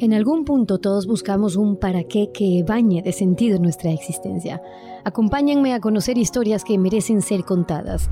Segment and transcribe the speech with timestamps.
[0.00, 4.62] En algún punto todos buscamos un para qué que bañe de sentido nuestra existencia.
[5.04, 8.08] Acompáñenme a conocer historias que merecen ser contadas.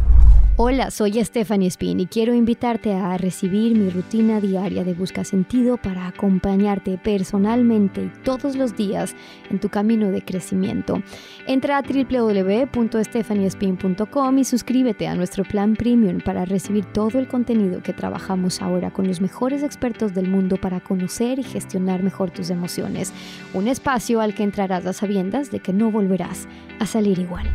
[0.60, 5.76] Hola, soy Stephanie Spin y quiero invitarte a recibir mi rutina diaria de Busca Sentido
[5.76, 9.14] para acompañarte personalmente y todos los días
[9.50, 11.00] en tu camino de crecimiento.
[11.46, 17.92] Entra a www.stephaniespin.com y suscríbete a nuestro plan premium para recibir todo el contenido que
[17.92, 23.12] trabajamos ahora con los mejores expertos del mundo para conocer y gestionar mejor tus emociones.
[23.54, 26.48] Un espacio al que entrarás a sabiendas de que no volverás
[26.80, 27.46] a salir igual.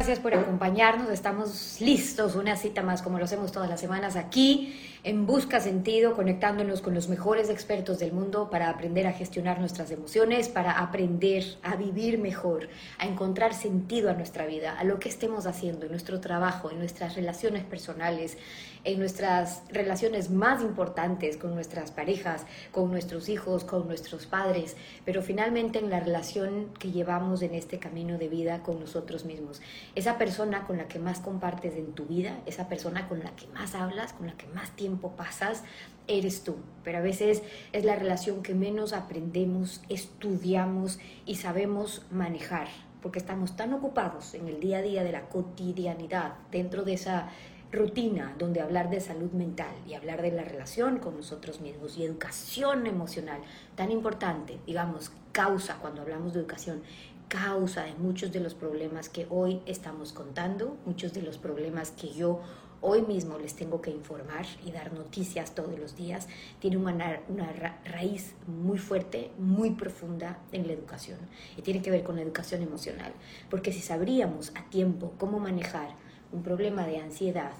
[0.00, 1.10] Gracias por acompañarnos.
[1.10, 6.14] Estamos listos, una cita más como lo hacemos todas las semanas aquí en Busca Sentido,
[6.14, 11.42] conectándonos con los mejores expertos del mundo para aprender a gestionar nuestras emociones, para aprender
[11.62, 12.68] a vivir mejor,
[12.98, 16.78] a encontrar sentido a nuestra vida, a lo que estemos haciendo, en nuestro trabajo, en
[16.78, 18.36] nuestras relaciones personales,
[18.84, 24.76] en nuestras relaciones más importantes con nuestras parejas, con nuestros hijos, con nuestros padres,
[25.06, 29.62] pero finalmente en la relación que llevamos en este camino de vida con nosotros mismos.
[29.94, 33.46] Esa persona con la que más compartes en tu vida, esa persona con la que
[33.48, 35.64] más hablas, con la que más tiempo pasas,
[36.06, 36.56] eres tú.
[36.84, 42.68] Pero a veces es la relación que menos aprendemos, estudiamos y sabemos manejar,
[43.02, 47.28] porque estamos tan ocupados en el día a día de la cotidianidad, dentro de esa
[47.72, 52.04] rutina donde hablar de salud mental y hablar de la relación con nosotros mismos y
[52.04, 53.40] educación emocional,
[53.76, 56.82] tan importante, digamos, causa cuando hablamos de educación,
[57.28, 62.12] causa de muchos de los problemas que hoy estamos contando, muchos de los problemas que
[62.12, 62.40] yo
[62.80, 66.28] hoy mismo les tengo que informar y dar noticias todos los días,
[66.60, 67.52] tiene una, una
[67.84, 71.18] raíz muy fuerte, muy profunda en la educación.
[71.56, 73.12] Y tiene que ver con la educación emocional.
[73.48, 75.90] Porque si sabríamos a tiempo cómo manejar
[76.32, 77.52] un problema de ansiedad,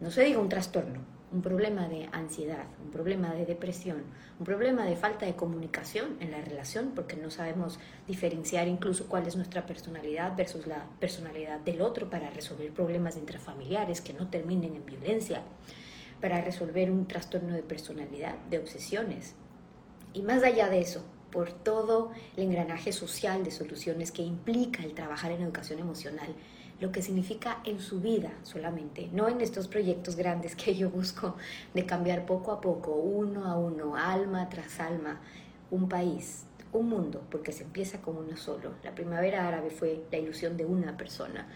[0.00, 4.04] no se diga un trastorno, un problema de ansiedad, un problema de depresión,
[4.38, 9.26] un problema de falta de comunicación en la relación, porque no sabemos diferenciar incluso cuál
[9.26, 14.76] es nuestra personalidad versus la personalidad del otro para resolver problemas intrafamiliares que no terminen
[14.76, 15.42] en violencia,
[16.20, 19.34] para resolver un trastorno de personalidad, de obsesiones.
[20.12, 24.94] Y más allá de eso, por todo el engranaje social de soluciones que implica el
[24.94, 26.28] trabajar en educación emocional,
[26.84, 31.34] lo que significa en su vida solamente, no en estos proyectos grandes que yo busco
[31.72, 35.18] de cambiar poco a poco, uno a uno, alma tras alma,
[35.70, 38.72] un país, un mundo, porque se empieza con uno solo.
[38.82, 41.46] La primavera árabe fue la ilusión de una persona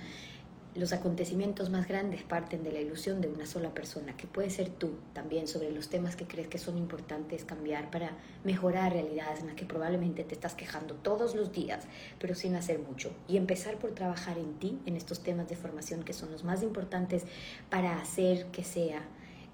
[0.74, 4.68] los acontecimientos más grandes parten de la ilusión de una sola persona, que puede ser
[4.68, 8.12] tú también, sobre los temas que crees que son importantes cambiar para
[8.44, 11.86] mejorar realidades en las que probablemente te estás quejando todos los días,
[12.18, 13.10] pero sin hacer mucho.
[13.26, 16.62] Y empezar por trabajar en ti, en estos temas de formación que son los más
[16.62, 17.24] importantes
[17.70, 19.02] para hacer que sea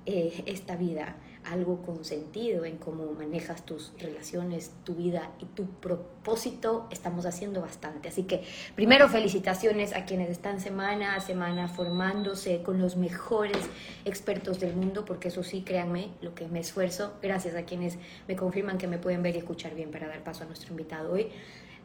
[0.06, 5.66] eh, esta vida algo con sentido en cómo manejas tus relaciones, tu vida y tu
[5.66, 8.08] propósito, estamos haciendo bastante.
[8.08, 8.44] Así que
[8.74, 13.58] primero felicitaciones a quienes están semana a semana formándose con los mejores
[14.04, 18.36] expertos del mundo, porque eso sí, créanme, lo que me esfuerzo, gracias a quienes me
[18.36, 21.30] confirman que me pueden ver y escuchar bien para dar paso a nuestro invitado hoy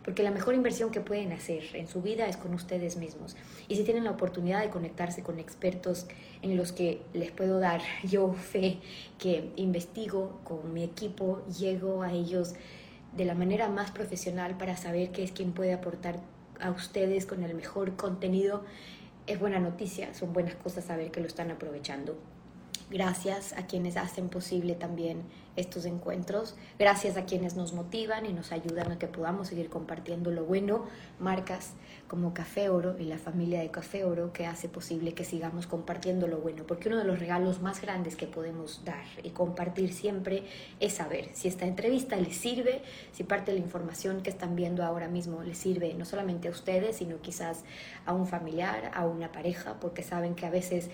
[0.04, 3.36] porque la mejor inversión que pueden hacer en su vida es con ustedes mismos.
[3.68, 6.08] Y si tienen la oportunidad de conectarse con expertos
[6.42, 8.80] en los que les puedo dar yo fe,
[9.18, 12.54] que investigo con mi equipo, llego a ellos
[13.16, 16.20] de la manera más profesional para saber qué es quien puede aportar
[16.60, 18.64] a ustedes con el mejor contenido,
[19.28, 22.18] es buena noticia, son buenas cosas saber que lo están aprovechando.
[22.90, 25.22] Gracias a quienes hacen posible también
[25.59, 26.56] estos encuentros.
[26.78, 30.86] Gracias a quienes nos motivan y nos ayudan a que podamos seguir compartiendo lo bueno.
[31.20, 31.74] Marcas
[32.08, 36.28] como Café Oro y la familia de Café Oro que hace posible que sigamos compartiendo
[36.28, 36.64] lo bueno.
[36.66, 40.44] Porque uno de los regalos más grandes que podemos dar y compartir siempre
[40.80, 42.81] es saber si esta entrevista les sirve,
[43.12, 46.52] si parte de la información que están viendo ahora mismo les sirve no solamente a
[46.52, 47.64] ustedes, sino quizás
[48.06, 50.90] a un familiar, a una pareja, porque saben que a veces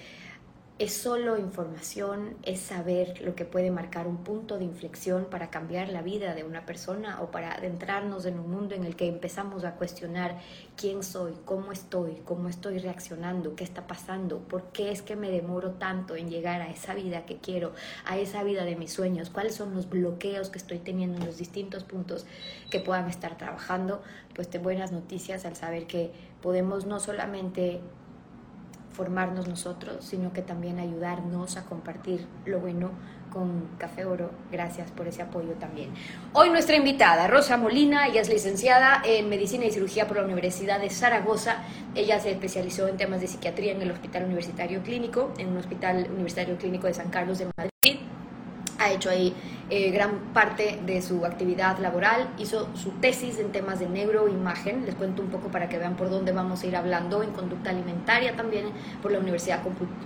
[0.77, 5.87] es solo información, es saber lo que puede marcar un punto de inflexión para cambiar
[5.87, 9.63] la vida de una persona o para adentrarnos en un mundo en el que empezamos
[9.63, 10.37] a cuestionar
[10.75, 15.31] quién soy, cómo estoy, cómo estoy reaccionando, qué está pasando, por qué es que me
[15.31, 17.71] demoro tanto en llegar a esa vida que quiero,
[18.05, 21.37] a esa vida de mis sueños, cuáles son los bloqueos que estoy teniendo en los
[21.37, 22.25] distintos puntos
[22.69, 26.11] que puedan estar trabajando, pues te buenas noticias al saber que
[26.41, 27.79] podemos no solamente
[28.95, 32.91] formarnos nosotros, sino que también ayudarnos a compartir lo bueno
[33.31, 34.31] con Café Oro.
[34.49, 35.89] Gracias por ese apoyo también.
[36.31, 40.79] Hoy nuestra invitada, Rosa Molina, ella es licenciada en Medicina y Cirugía por la Universidad
[40.79, 41.57] de Zaragoza.
[41.95, 46.07] Ella se especializó en temas de psiquiatría en el Hospital Universitario Clínico, en un Hospital
[46.09, 47.99] Universitario Clínico de San Carlos de Madrid.
[48.79, 49.33] Ha hecho ahí
[49.69, 52.29] eh, gran parte de su actividad laboral.
[52.37, 54.85] Hizo su tesis en temas de neuroimagen.
[54.85, 57.23] Les cuento un poco para que vean por dónde vamos a ir hablando.
[57.23, 58.65] En conducta alimentaria también
[59.01, 59.61] por la Universidad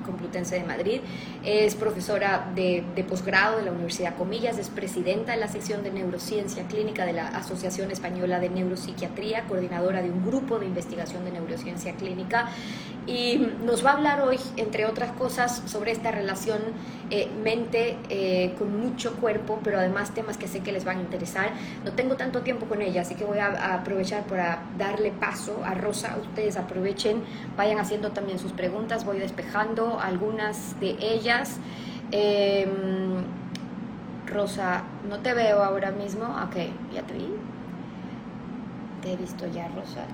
[0.06, 1.01] Complutense de Madrid.
[1.44, 4.57] Es profesora de, de posgrado de la Universidad Comillas.
[4.57, 10.01] Es presidenta de la sección de neurociencia clínica de la Asociación Española de Neuropsiquiatría, coordinadora
[10.01, 12.50] de un grupo de investigación de neurociencia clínica.
[13.07, 16.59] Y nos va a hablar hoy, entre otras cosas, sobre esta relación
[17.09, 21.01] eh, mente eh, con mucho cuerpo, pero además temas que sé que les van a
[21.01, 21.50] interesar.
[21.84, 25.74] No tengo tanto tiempo con ella, así que voy a, aprovechar para darle paso a
[25.74, 26.18] Rosa.
[26.22, 27.24] Ustedes aprovechen,
[27.57, 31.57] vayan haciendo también sus preguntas, voy despejando algunas de ellas.
[32.12, 33.24] Em,
[34.28, 36.25] Rosa, no te veo ahora mismo.
[36.25, 36.57] Ok,
[36.94, 37.28] ya te vi.
[39.02, 40.06] Te he visto ya, Rosa.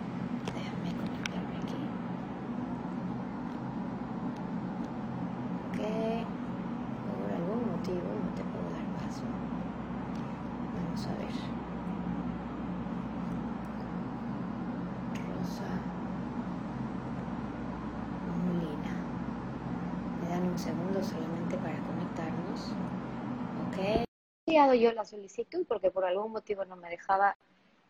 [24.74, 27.36] Yo la solicitud porque por algún motivo no me dejaba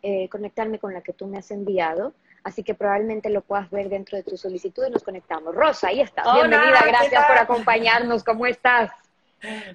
[0.02, 2.14] eh, conectarme con la que tú me has enviado.
[2.44, 5.56] Así que probablemente lo puedas ver dentro de tu solicitud y nos conectamos.
[5.56, 6.26] Rosa, ahí estás.
[6.34, 8.24] Bienvenida, gracias por acompañarnos.
[8.24, 8.92] ¿Cómo estás?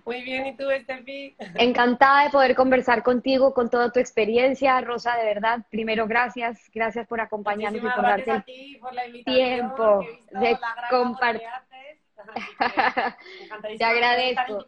[0.04, 1.34] Muy bien, ¿y tú, Estefi?
[1.56, 4.80] Encantada de poder conversar contigo, con toda tu experiencia.
[4.80, 9.02] Rosa, de verdad, primero gracias, gracias por acompañarnos y por darte a ti por la
[9.24, 10.58] tiempo de
[10.90, 11.48] compartir
[13.78, 14.64] Te agradezco.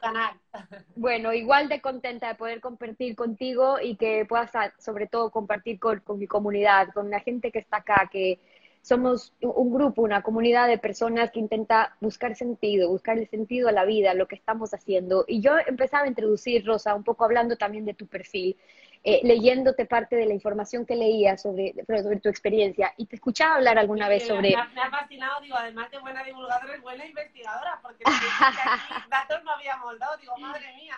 [0.97, 6.03] Bueno, igual de contenta de poder compartir contigo y que puedas, sobre todo, compartir con,
[6.17, 8.39] mi comunidad, con la gente que está acá, que
[8.83, 13.73] somos un grupo, una comunidad de personas que intenta buscar sentido, buscar el sentido a
[13.73, 15.25] la vida, lo que estamos haciendo.
[15.29, 18.57] Y yo empezaba a introducir, Rosa, un poco hablando también de tu perfil.
[19.05, 23.57] Eh, leyéndote parte de la información que leía sobre, sobre tu experiencia y te escuchaba
[23.57, 24.51] hablar alguna vez sobre...
[24.51, 29.51] Me ha, fascinado, digo, además de buena divulgadora, es buena investigadora, porque aquí datos no
[29.51, 30.97] habíamos dado, digo, madre mía.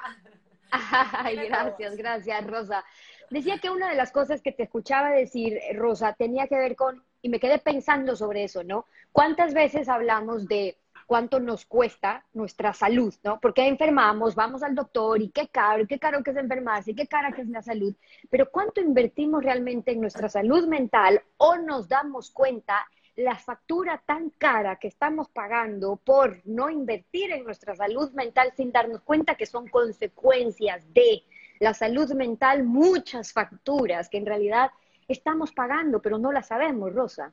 [0.71, 2.85] Ay, gracias, gracias, Rosa.
[3.31, 7.03] Decía que una de las cosas que te escuchaba decir, Rosa, tenía que ver con,
[7.23, 8.85] y me quedé pensando sobre eso, ¿no?
[9.13, 13.41] ¿Cuántas veces hablamos de cuánto nos cuesta nuestra salud, ¿no?
[13.41, 17.07] Porque enfermamos, vamos al doctor y qué caro, qué caro que es enfermarse y qué
[17.07, 17.95] cara que es la salud,
[18.31, 22.87] pero cuánto invertimos realmente en nuestra salud mental o nos damos cuenta
[23.17, 28.73] la factura tan cara que estamos pagando por no invertir en nuestra salud mental sin
[28.73, 31.23] darnos cuenta que son consecuencias de
[31.61, 34.71] la salud mental, muchas facturas que en realidad
[35.07, 37.33] estamos pagando, pero no las sabemos, Rosa.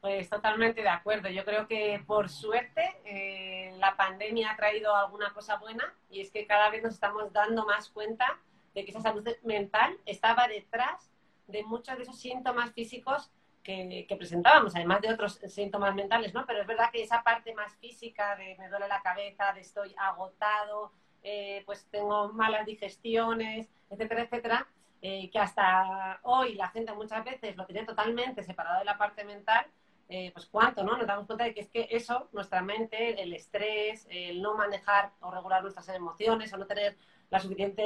[0.00, 1.28] Pues totalmente de acuerdo.
[1.28, 6.30] Yo creo que por suerte eh, la pandemia ha traído alguna cosa buena y es
[6.30, 8.38] que cada vez nos estamos dando más cuenta
[8.74, 11.10] de que esa salud mental estaba detrás
[11.48, 13.32] de muchos de esos síntomas físicos
[13.64, 16.46] que, presentábamos, además de otros síntomas mentales, ¿no?
[16.46, 19.94] Pero es verdad que esa parte más física de me duele la cabeza, de estoy
[19.98, 20.92] agotado,
[21.22, 24.66] eh, pues tengo malas digestiones, etcétera, etcétera,
[25.02, 29.22] eh, que hasta hoy la gente muchas veces lo tiene totalmente separado de la parte
[29.24, 29.66] mental
[30.10, 30.96] eh, pues cuánto, ¿no?
[30.96, 35.12] Nos damos cuenta de que es que eso, nuestra mente, el estrés, el no manejar
[35.20, 36.96] o regular nuestras emociones o no tener
[37.28, 37.82] la suficiente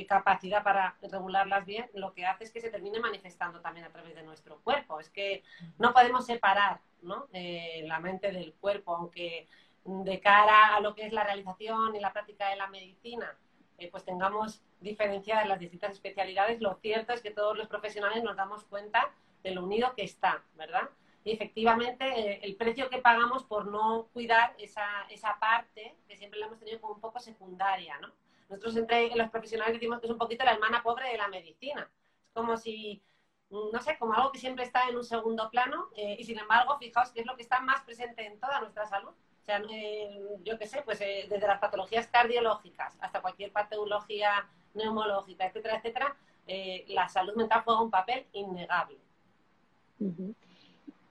[0.00, 3.92] eh, capacidad para regularlas bien, lo que hace es que se termine manifestando también a
[3.92, 4.98] través de nuestro cuerpo.
[4.98, 5.44] Es que
[5.78, 7.28] no podemos separar ¿no?
[7.32, 9.46] Eh, la mente del cuerpo, aunque
[9.84, 13.36] de cara a lo que es la realización y la práctica de la medicina,
[13.90, 18.62] pues tengamos diferenciadas las distintas especialidades, lo cierto es que todos los profesionales nos damos
[18.64, 19.10] cuenta
[19.42, 20.88] de lo unido que está, ¿verdad?
[21.24, 26.40] Y efectivamente eh, el precio que pagamos por no cuidar esa, esa parte que siempre
[26.40, 28.12] la hemos tenido como un poco secundaria, ¿no?
[28.48, 31.88] Nosotros entre los profesionales decimos que es un poquito la hermana pobre de la medicina.
[32.26, 33.02] Es como si,
[33.50, 36.76] no sé, como algo que siempre está en un segundo plano eh, y sin embargo,
[36.78, 39.10] fijaos que es lo que está más presente en toda nuestra salud.
[39.10, 45.46] O sea, eh, yo qué sé, pues desde las patologías cardiológicas hasta cualquier patología neumológica,
[45.46, 46.16] etcétera, etcétera,
[46.88, 48.98] la salud mental juega un papel innegable.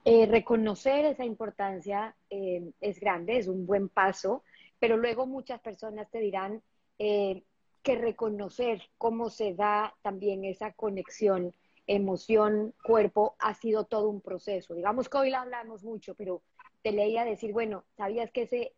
[0.04, 4.42] Eh, reconocer esa importancia eh, es grande, es un buen paso,
[4.80, 6.60] pero luego muchas personas te dirán
[6.98, 7.44] eh,
[7.82, 11.54] que reconocer cómo se da también esa conexión
[11.86, 14.74] emoción-cuerpo ha sido todo un proceso.
[14.74, 16.42] Digamos que hoy la hablamos mucho, pero
[16.82, 18.72] te leía decir, bueno, ¿sabías que ese...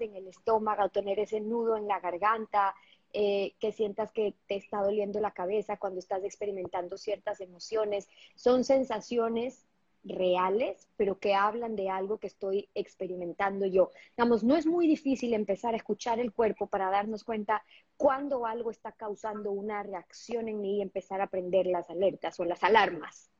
[0.00, 2.74] en el estómago, tener ese nudo en la garganta,
[3.12, 8.08] eh, que sientas que te está doliendo la cabeza cuando estás experimentando ciertas emociones.
[8.34, 9.66] Son sensaciones
[10.04, 13.90] reales, pero que hablan de algo que estoy experimentando yo.
[14.16, 17.62] Digamos, no es muy difícil empezar a escuchar el cuerpo para darnos cuenta
[17.96, 22.44] cuando algo está causando una reacción en mí y empezar a prender las alertas o
[22.44, 23.30] las alarmas.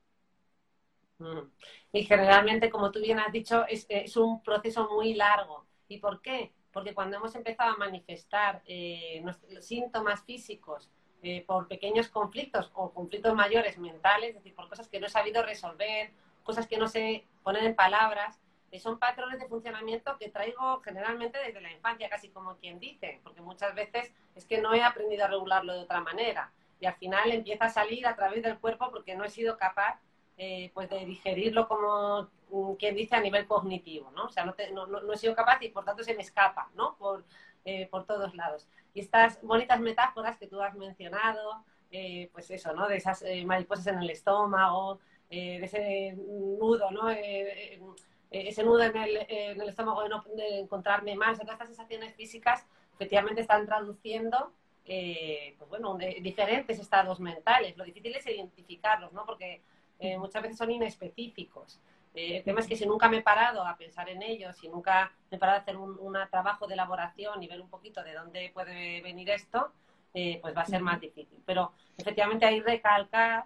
[1.19, 1.51] Mm.
[1.93, 5.67] Y generalmente, como tú bien has dicho, es, es un proceso muy largo.
[5.89, 6.53] ¿Y por qué?
[6.73, 9.25] Porque cuando hemos empezado a manifestar eh,
[9.61, 10.91] síntomas físicos
[11.23, 15.11] eh, por pequeños conflictos o conflictos mayores mentales, es decir, por cosas que no he
[15.11, 16.13] sabido resolver,
[16.45, 18.39] cosas que no sé poner en palabras,
[18.71, 23.21] eh, son patrones de funcionamiento que traigo generalmente desde la infancia, casi como quien dice,
[23.23, 26.53] porque muchas veces es que no he aprendido a regularlo de otra manera.
[26.81, 29.99] Y al final empieza a salir a través del cuerpo porque no he sido capaz
[30.40, 34.26] eh, pues de digerirlo como mm, quien dice a nivel cognitivo, ¿no?
[34.26, 36.95] O sea, no, no, he sido capaz y por tanto se me escapa, ¿no?
[36.97, 37.25] Por,
[37.64, 38.68] eh, por todos lados.
[38.95, 42.87] Y estas bonitas metáforas que tú has mencionado, eh, pues eso, ¿no?
[42.87, 47.11] De esas mariposas en el estómago, de ese nudo, ¿no?
[47.11, 52.14] ese nudo en el, en el estómago de, no, de encontrarme mal, todas estas sensaciones
[52.14, 52.64] físicas
[52.95, 54.52] efectivamente están traduciendo
[54.85, 57.76] pues bueno, diferentes estados mentales.
[57.76, 59.26] Lo difícil es identificarlos, ¿no?
[59.26, 59.62] Porque
[59.99, 61.81] eh, muchas veces son inespecíficos.
[62.14, 64.69] Eh, el tema es que si nunca me he parado a pensar en ellos, si
[64.69, 68.14] nunca me he parado a hacer un, trabajo de elaboración y ver un poquito de
[68.14, 69.73] dónde puede venir esto,
[70.14, 71.43] eh, pues va a ser más difícil.
[71.45, 73.45] Pero efectivamente hay recalcar,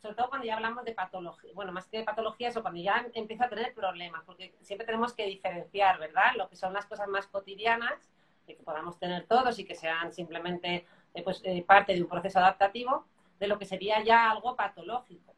[0.00, 3.06] sobre todo cuando ya hablamos de patología, bueno, más que de patología, eso cuando ya
[3.14, 6.34] empiezo a tener problemas, porque siempre tenemos que diferenciar, ¿verdad?
[6.36, 8.10] Lo que son las cosas más cotidianas,
[8.46, 10.86] que podamos tener todos y que sean simplemente
[11.24, 13.04] pues, parte de un proceso adaptativo,
[13.40, 15.35] de lo que sería ya algo patológico.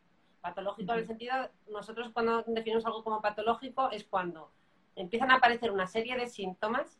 [0.48, 1.34] Patológico en el sentido,
[1.68, 4.50] nosotros cuando definimos algo como patológico es cuando
[4.96, 6.98] empiezan a aparecer una serie de síntomas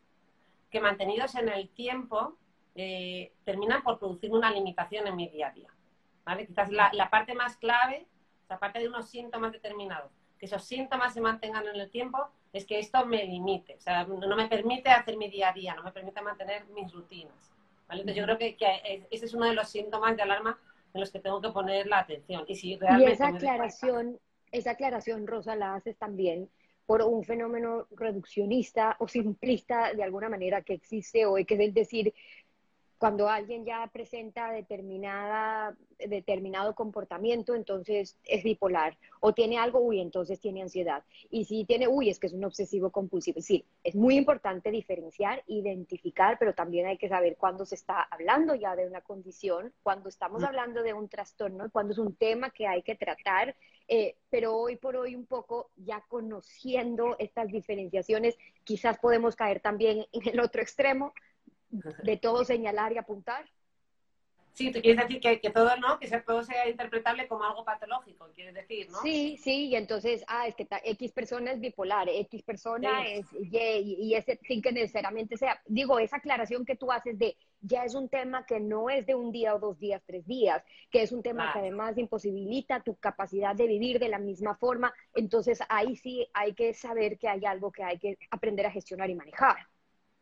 [0.71, 2.37] que mantenidos en el tiempo
[2.75, 5.69] eh, terminan por producir una limitación en mi día a día.
[6.25, 6.47] ¿vale?
[6.47, 8.07] Quizás la, parte más clave,
[8.49, 12.79] aparte de unos síntomas determinados, que esos síntomas se mantengan en el tiempo, es que
[12.79, 15.93] esto me limite, o sea, no me permite hacer mi día a día, no me
[15.93, 17.53] permite mantener mis rutinas.
[17.89, 18.03] ¿vale?
[18.03, 20.59] Entonces yo creo que, que, ese es uno de los síntomas de alarma
[20.95, 22.45] en los que tengo que poner la atención.
[22.47, 24.19] Y, si realmente esa aclaración,
[24.53, 26.49] esa aclaración, Rosa, la haces también
[26.87, 32.15] por un fenómeno reduccionista o simplista de alguna manera que existe o que es decir,
[32.99, 38.99] cuando alguien ya presenta determinada, determinado comportamiento, entonces es bipolar.
[39.21, 41.05] O tiene algo, uy, entonces tiene ansiedad.
[41.31, 43.39] Y si tiene, uy, es que es un obsesivo compulsivo.
[43.39, 48.03] Es decir, es muy importante diferenciar, identificar, pero también hay que saber cuándo se está
[48.03, 50.47] hablando ya de una condición, cuando estamos mm.
[50.47, 53.55] hablando de un trastorno, cuando es un tema que hay que tratar.
[53.87, 60.05] Eh, pero hoy por hoy un poco ya conociendo estas diferenciaciones, quizás podemos caer también
[60.13, 61.15] en el otro extremo,
[61.71, 63.45] de todo señalar y apuntar.
[64.59, 66.01] Sí, tú quieres decir que, que, todo, ¿no?
[66.01, 68.99] Que todo sea interpretable como algo patológico, quieres decir, ¿no?
[69.03, 73.97] Sí, sí, y entonces, ah, es que X persona es bipolar, X persona es Y,
[74.01, 77.95] y, ese, sin que necesariamente sea, digo, esa aclaración que tú haces de, ya es
[77.95, 80.61] un tema que no es de un día o dos días, tres días,
[80.91, 84.93] que es un tema que además imposibilita tu capacidad de vivir de la misma forma,
[85.15, 89.09] entonces ahí sí hay que saber que hay algo que hay que aprender a gestionar
[89.09, 89.69] y manejar.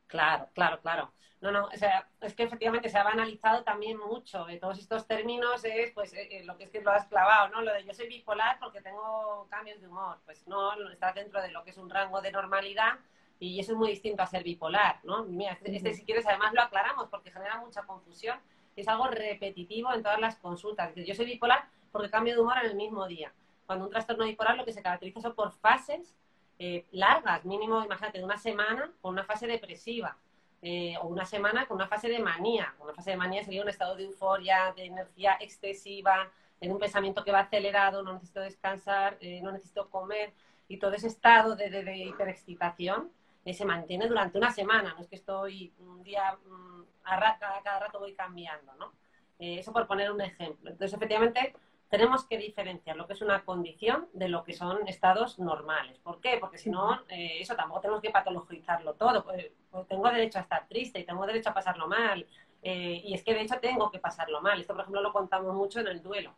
[0.06, 1.12] Claro, claro, claro.
[1.40, 4.44] No, no, o sea, es que efectivamente se ha banalizado también mucho.
[4.46, 7.48] De todos estos términos es, pues, eh, eh, lo que es que lo has clavado,
[7.50, 7.60] ¿no?
[7.62, 10.18] Lo de yo soy bipolar porque tengo cambios de humor.
[10.24, 12.98] Pues no, está dentro de lo que es un rango de normalidad
[13.38, 15.24] y eso es muy distinto a ser bipolar, ¿no?
[15.24, 18.38] Mira, este, este si quieres, además lo aclaramos porque genera mucha confusión.
[18.74, 20.92] Es algo repetitivo en todas las consultas.
[20.94, 23.32] Yo soy bipolar porque cambio de humor en el mismo día.
[23.66, 26.14] Cuando un trastorno bipolar lo que se caracteriza son por fases
[26.58, 30.16] eh, largas, mínimo, imagínate, de una semana con una fase depresiva,
[30.62, 32.74] eh, o una semana con una fase de manía.
[32.78, 37.22] Una fase de manía sería un estado de euforia, de energía excesiva, en un pensamiento
[37.22, 40.32] que va acelerado, no necesito descansar, eh, no necesito comer,
[40.68, 43.10] y todo ese estado de, de, hiperexcitación
[43.52, 47.78] se mantiene durante una semana, no es que estoy un día, mm, a cada, cada,
[47.80, 48.92] rato voy cambiando, ¿no?
[49.38, 50.70] eso por poner un ejemplo.
[50.70, 51.54] Entonces, efectivamente,
[51.88, 55.98] tenemos que diferenciar lo que es una condición de lo que son estados normales.
[56.00, 56.38] ¿Por qué?
[56.40, 59.24] Porque si no, eh, eso tampoco tenemos que patologizarlo todo.
[59.24, 62.26] Pues, pues tengo derecho a estar triste y tengo derecho a pasarlo mal.
[62.62, 64.60] Eh, y es que de hecho tengo que pasarlo mal.
[64.60, 66.34] Esto, por ejemplo, lo contamos mucho en el duelo.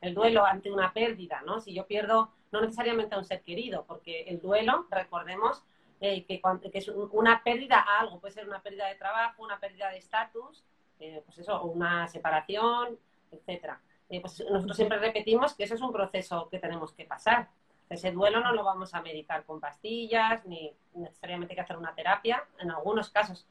[0.00, 1.60] El duelo ante una pérdida, ¿no?
[1.60, 5.62] Si yo pierdo, no necesariamente a un ser querido, porque el duelo, recordemos,
[6.00, 6.40] eh, que,
[6.72, 8.20] que, es una pérdida a algo.
[8.20, 10.64] Puede ser una pérdida de trabajo, una pérdida de estatus,
[10.98, 12.98] pues eso, una separación,
[13.30, 13.80] etcétera.
[14.10, 17.48] Eh, pues nosotros siempre repetimos que eso es un proceso que tenemos que pasar.
[17.88, 22.44] Ese duelo no lo vamos a medicar con pastillas, ni necesariamente que hacer una terapia.
[22.58, 23.46] En algunos casos,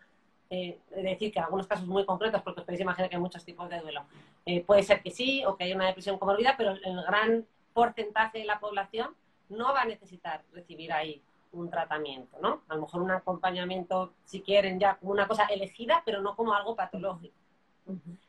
[0.50, 3.22] eh, es decir, que en algunos casos muy concretos, porque os podéis imaginar que hay
[3.22, 4.06] muchos tipos de duelo,
[4.46, 8.40] eh, puede ser que sí, o que haya una depresión comorbida, pero el gran porcentaje
[8.40, 9.16] de la población
[9.50, 11.22] no va a necesitar recibir ahí
[11.52, 12.62] un tratamiento, ¿no?
[12.68, 16.54] A lo mejor un acompañamiento, si quieren, ya como una cosa elegida, pero no como
[16.54, 17.36] algo patológico.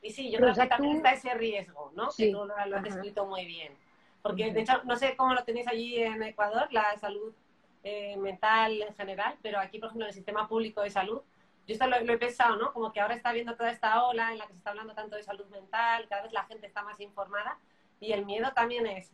[0.02, 2.08] Y sí, yo creo que también está ese riesgo, ¿no?
[2.16, 3.72] Que tú lo, has descrito muy bien.
[4.22, 7.32] Porque, de hecho, no sé cómo lo tenéis allí en Ecuador, la salud
[7.84, 11.22] eh, mental en general, pero aquí, por ejemplo, en el sistema público de salud,
[11.66, 12.72] yo esto lo, he pensado, ¿no?
[12.72, 15.16] Como que ahora está viendo toda esta ola en la que se está hablando tanto
[15.16, 17.58] de salud mental, cada vez la gente está más informada
[18.00, 19.12] y el miedo también es,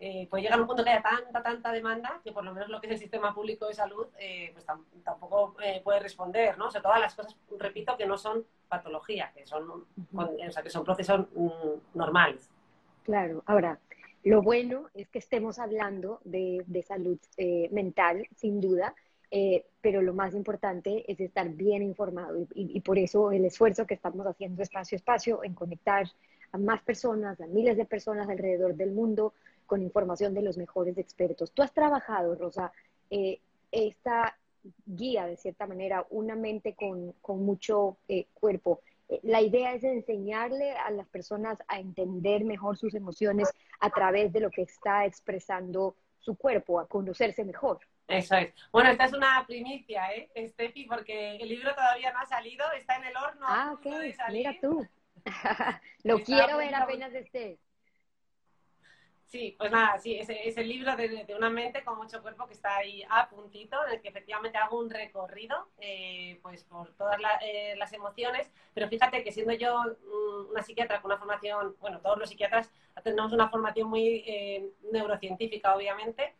[0.00, 2.68] eh, pues llega a un punto que haya tanta, tanta demanda que por lo menos
[2.68, 4.66] lo que es el sistema público de salud eh, pues
[5.04, 6.66] tampoco eh, puede responder, ¿no?
[6.66, 10.70] O sea, todas las cosas, repito, que no son patología, que son, o sea, que
[10.70, 12.50] son procesos mm, normales.
[13.04, 13.78] Claro, ahora,
[14.24, 17.18] lo bueno es que estemos hablando de, de salud
[17.70, 18.94] mental, sin duda,
[19.80, 23.94] pero lo más importante es estar bien informado y, y, por eso el esfuerzo que
[23.94, 26.06] estamos haciendo espacio a espacio en conectar
[26.52, 29.34] a más personas, a miles de personas alrededor del mundo
[29.66, 31.52] con información de los mejores expertos.
[31.52, 32.72] Tú has trabajado, Rosa,
[33.10, 33.40] eh,
[33.70, 34.36] esta
[34.86, 38.80] guía, de cierta manera, una mente con, con mucho eh, cuerpo.
[39.08, 44.32] Eh, la idea es enseñarle a las personas a entender mejor sus emociones a través
[44.32, 47.80] de lo que está expresando su cuerpo, a conocerse mejor.
[48.08, 48.54] Eso es.
[48.70, 50.84] Bueno, esta es una primicia, ¿eh, Steffi?
[50.84, 53.46] Porque el libro todavía no ha salido, está en el horno.
[53.48, 53.86] Ah, ok,
[54.30, 54.86] mira tú.
[56.02, 57.58] lo quiero ver apenas esté.
[59.34, 62.76] Sí, pues nada, sí, es, el libro de, una mente con mucho cuerpo que está
[62.76, 67.74] ahí a puntito, en el que efectivamente hago un recorrido eh, pues por todas eh,
[67.76, 72.16] las emociones, pero fíjate que siendo yo mm, una psiquiatra con una formación, bueno, todos
[72.16, 72.70] los psiquiatras
[73.02, 76.32] tenemos una formación muy eh, neurocientífica, obviamente,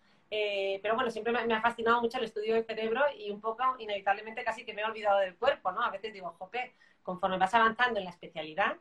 [0.81, 4.45] pero bueno, siempre me, ha fascinado mucho el estudio del cerebro y un poco, inevitablemente,
[4.45, 5.83] casi que me he olvidado del cuerpo, ¿no?
[5.83, 8.77] A veces digo, jope, conforme vas avanzando en la especialidad,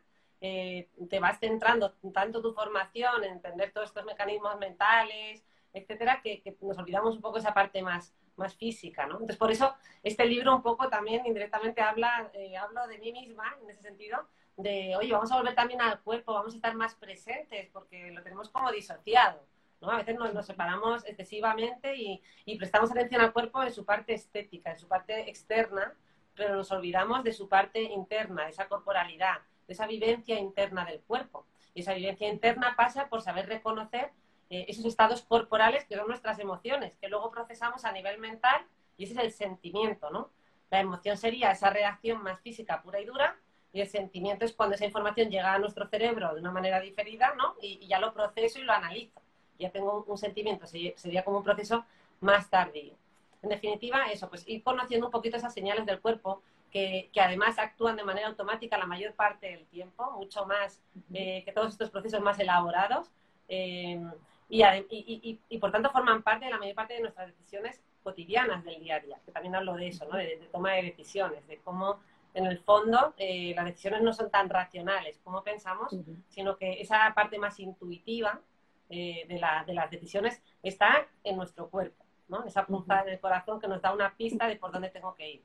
[0.45, 6.57] eh, te vas centrando tanto tu formación en entender todos estos mecanismos mentales, etcétera, que,
[6.59, 9.13] nos olvidamos un poco esa parte más, más física, ¿no?
[9.13, 9.73] Entonces, por eso
[10.03, 14.27] este libro un poco también indirectamente habla, eh, hablo de mí misma en ese sentido,
[14.57, 18.21] de, oye, vamos a volver también al cuerpo, vamos a estar más presentes, porque lo
[18.21, 19.47] tenemos como disociado,
[19.79, 19.91] ¿no?
[19.91, 24.71] A veces nos, separamos excesivamente y, y, prestamos atención al cuerpo en su parte estética,
[24.71, 25.95] en su parte externa,
[26.35, 31.01] pero nos olvidamos de su parte interna, de esa corporalidad, de esa vivencia interna del
[31.01, 31.45] cuerpo.
[31.73, 34.11] Y esa vivencia interna pasa por saber reconocer
[34.49, 38.65] eh, esos estados corporales que son nuestras emociones, que luego procesamos a nivel mental
[38.97, 40.29] y ese es el sentimiento, ¿no?
[40.69, 43.37] La emoción sería esa reacción más física pura y dura
[43.73, 47.33] y el sentimiento es cuando esa información llega a nuestro cerebro de una manera diferida,
[47.35, 47.55] ¿no?
[47.59, 49.19] Y, ya lo proceso y lo analizo.
[49.57, 51.83] Ya tengo un, sentimiento, sería, como un proceso
[52.21, 52.93] más tardío.
[53.41, 56.43] En definitiva, eso, pues ir conociendo un poquito esas señales del cuerpo
[56.73, 60.81] que, además actúan de manera automática la mayor parte del tiempo, mucho más
[61.13, 63.11] eh, que todos estos procesos más elaborados.
[63.47, 64.01] Eh,
[64.49, 68.95] y, por tanto forman parte de la mayor parte de nuestras decisiones cotidianas del día
[68.95, 70.17] a día, que también hablo de eso, ¿no?
[70.17, 71.99] de, toma de decisiones, de cómo
[72.33, 75.95] en el fondo eh, las decisiones no son tan racionales como pensamos,
[76.27, 78.41] sino que esa parte más intuitiva
[78.89, 79.39] de, de,
[79.73, 82.43] las decisiones está en nuestro cuerpo, ¿no?
[82.43, 85.29] esa punta en el corazón que nos da una pista de por dónde tengo que
[85.29, 85.43] ir.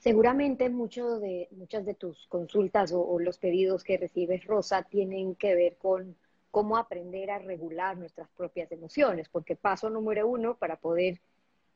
[0.00, 5.54] Seguramente mucho de, muchas de tus consultas o, los pedidos que recibes, Rosa, tienen que
[5.54, 6.16] ver con
[6.50, 11.20] cómo aprender a regular nuestras propias emociones, porque paso número uno para poder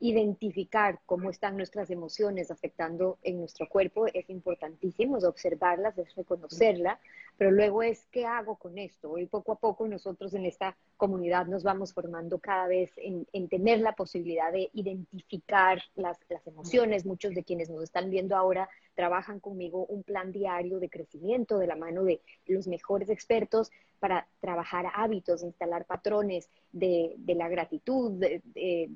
[0.00, 7.00] identificar cómo están nuestras emociones afectando en nuestro cuerpo es importantísimo, es observarlas, es reconocerla,
[7.36, 9.10] pero luego es qué hago con esto.
[9.10, 13.80] Hoy poco a poco nosotros en esta comunidad nos vamos formando cada vez en, tener
[13.80, 17.04] la posibilidad de identificar las, las emociones.
[17.04, 21.66] Muchos de quienes nos están viendo ahora trabajan conmigo un plan diario de crecimiento de
[21.66, 23.70] la mano de los mejores expertos
[24.04, 28.42] para trabajar hábitos, instalar patrones de, la gratitud, de,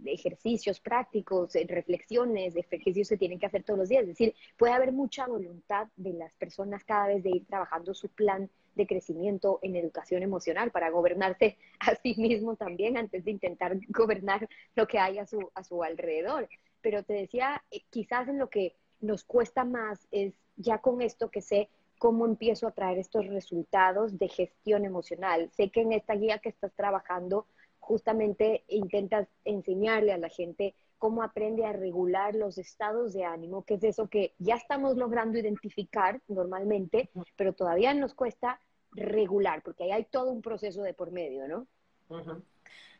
[0.04, 4.02] ejercicios prácticos, reflexiones, de ejercicios que tienen que hacer todos los días.
[4.02, 8.08] Es decir, puede haber mucha voluntad de las personas cada vez de ir trabajando su
[8.08, 8.27] plan
[8.74, 14.48] de crecimiento en educación emocional para gobernarse a sí mismo también antes de intentar gobernar
[14.74, 16.48] lo que hay a su, a su alrededor.
[16.80, 21.30] Pero te decía, eh, quizás en lo que nos cuesta más es ya con esto
[21.30, 25.50] que sé cómo empiezo a traer estos resultados de gestión emocional.
[25.56, 27.46] Sé que en esta guía que estás trabajando
[27.80, 33.74] justamente intentas enseñarle a la gente cómo aprende a regular los estados de ánimo, que
[33.74, 38.60] es eso que ya estamos logrando identificar normalmente, pero todavía nos cuesta
[38.92, 41.66] regular, porque ahí hay todo un proceso de por medio, ¿no?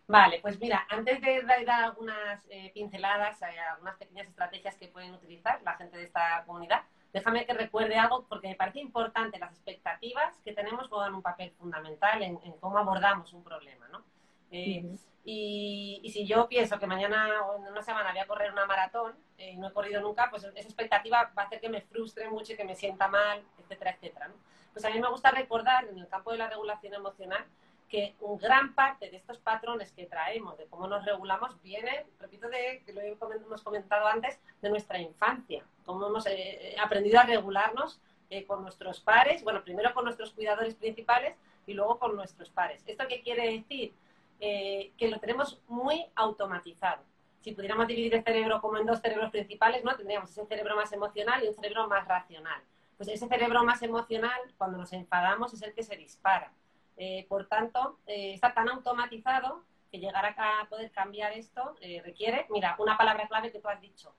[0.07, 5.13] Vale, pues mira, antes de dar algunas eh, pinceladas, hay algunas pequeñas estrategias que pueden
[5.13, 6.83] utilizar la gente de esta comunidad,
[7.13, 9.39] déjame que recuerde algo porque me parece importante.
[9.39, 14.03] Las expectativas que tenemos juegan un papel fundamental en, cómo abordamos un problema, ¿no?
[14.51, 14.97] Eh,
[15.31, 19.15] Y, si yo pienso que mañana o en una semana voy a correr una maratón
[19.37, 22.55] y no he corrido nunca, pues esa expectativa va a hacer que me frustre mucho
[22.55, 24.29] y que me sienta mal, etcétera, etcétera.
[24.29, 24.35] ¿no?
[24.73, 27.45] Pues a mí me gusta recordar en el campo de la regulación emocional
[27.91, 32.49] que un gran parte de estos patrones que traemos, de cómo nos regulamos, viene, repito,
[32.49, 38.01] de que lo hemos comentado antes, de nuestra infancia, cómo hemos eh, aprendido a regularnos
[38.31, 41.37] eh, con nuestros pares, bueno, primero con nuestros cuidadores principales
[41.67, 42.83] y luego con nuestros pares.
[42.87, 43.93] ¿Esto qué quiere decir?
[44.41, 47.03] Eh, que lo tenemos muy automatizado.
[47.41, 49.97] Si pudiéramos dividir el cerebro como en dos cerebros principales, ¿no?
[49.97, 52.63] Tendríamos ese cerebro más emocional y un cerebro más racional.
[52.97, 56.53] Pues ese cerebro más emocional, cuando nos enfadamos, es el que se dispara.
[56.97, 62.99] Eh, por tanto, está tan automatizado que llegar a poder cambiar esto requiere, mira, una
[62.99, 64.15] palabra clave que tú has dicho,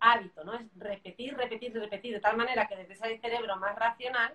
[0.00, 0.54] hábito, ¿no?
[0.54, 4.34] Es repetir, repetir, repetir, de tal manera que desde ese cerebro más racional,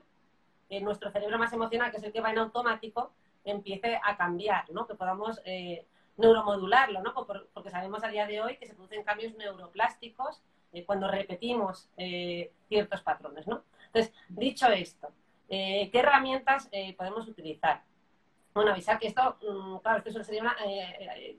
[0.70, 3.12] eh, nuestro cerebro más emocional, que es el que va en automático,
[3.44, 4.88] empiece a cambiar, ¿no?
[4.88, 5.86] Que podamos eh,
[6.18, 7.14] neuromodularlo, ¿no?
[7.54, 11.90] Porque sabemos a día de hoy que se producen cambios neuroplásticos eh, cuando repetimos
[12.68, 13.64] ciertos patrones, ¿no?
[13.88, 15.10] Entonces, dicho esto,
[15.48, 17.84] ¿qué herramientas podemos utilizar?
[18.54, 20.56] Bueno, avisar que esto, mm, claro, esto sería una,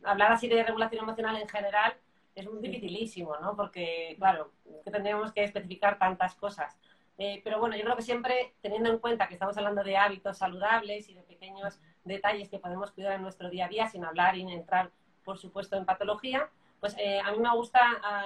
[0.04, 1.94] hablar así de regulación emocional en general
[2.34, 3.56] es muy dificilísimo, ¿no?
[3.56, 4.52] Porque, claro,
[4.84, 6.76] tendríamos que especificar tantas cosas.
[7.18, 10.38] Eh, pero bueno, yo creo que siempre teniendo en cuenta que estamos hablando de hábitos
[10.38, 14.36] saludables y de pequeños detalles que podemos cuidar en nuestro día a día sin hablar
[14.36, 14.90] y entrar,
[15.24, 16.48] por supuesto, en patología,
[16.80, 17.80] pues eh, a mí me gusta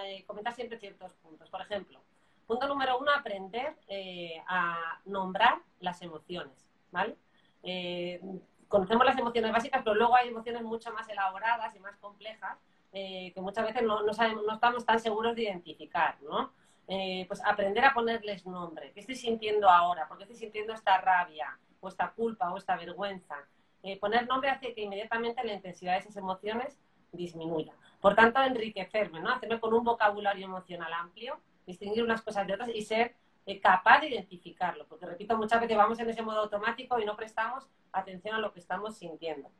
[0.06, 1.50] eh, comentar siempre ciertos puntos.
[1.50, 2.00] Por ejemplo,
[2.46, 3.76] punto número uno, aprender
[4.46, 7.16] a nombrar las emociones, ¿vale?
[8.68, 12.58] conocemos las emociones básicas, pero luego hay emociones mucho más elaboradas y más complejas
[12.92, 16.52] que muchas veces no, sabemos, no estamos tan seguros de identificar, ¿no?
[16.86, 18.92] Eh, pues aprender a ponerles nombre.
[18.92, 20.06] ¿Qué estoy sintiendo ahora?
[20.06, 23.36] ¿Por qué estoy sintiendo esta rabia o esta culpa o esta vergüenza?
[23.84, 26.80] Eh, poner nombre hace que inmediatamente la intensidad de esas emociones
[27.12, 27.74] disminuya.
[28.00, 29.28] Por tanto, enriquecerme, ¿no?
[29.28, 34.00] Hacerme con un vocabulario emocional amplio, distinguir unas cosas de otras y ser eh, capaz
[34.00, 34.86] de identificarlo.
[34.86, 38.54] Porque, repito, muchas veces vamos en ese modo automático y no prestamos atención a lo
[38.54, 39.50] que estamos sintiendo.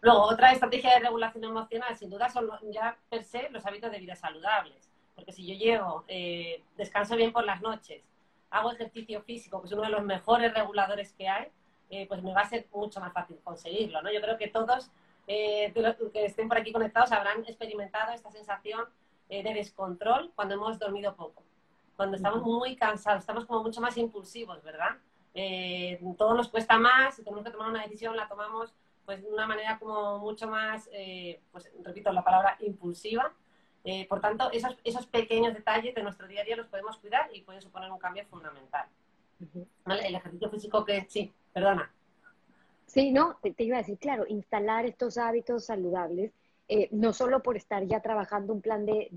[0.00, 3.98] luego, otra estrategia de regulación emocional, sin duda, son ya per se los hábitos de
[3.98, 4.88] vida saludables.
[5.16, 8.04] Porque si yo llego, eh, descanso bien por las noches,
[8.50, 11.48] hago ejercicio físico, que es uno de los mejores reguladores que hay,
[11.90, 14.12] eh, pues me va a ser mucho más fácil conseguirlo, ¿no?
[14.12, 14.90] Yo creo que todos
[15.26, 18.84] eh, los que estén por aquí conectados habrán experimentado esta sensación
[19.28, 21.42] de descontrol cuando hemos dormido poco,
[21.96, 24.96] cuando estamos muy cansados, estamos como mucho más impulsivos, ¿verdad?
[26.16, 28.72] todo nos cuesta más, si tenemos que tomar una decisión, la tomamos
[29.04, 30.88] pues de una manera como mucho más,
[31.52, 33.34] pues repito la palabra impulsiva,
[33.84, 37.30] eh, por tanto, esos, esos pequeños detalles de nuestro día a día los podemos cuidar
[37.32, 38.86] y pueden suponer un cambio fundamental.
[39.86, 41.92] El ejercicio físico que sí, perdona.
[42.86, 46.32] Sí, no, te, iba a decir, claro, instalar estos hábitos saludables,
[46.68, 49.08] eh, no solo por estar ya trabajando un plan de,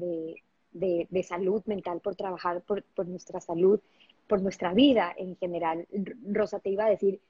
[0.73, 3.80] de, de, salud mental, por trabajar por, por, nuestra salud,
[4.27, 5.88] por nuestra vida en general.
[6.25, 7.21] Rosa, te iba a decir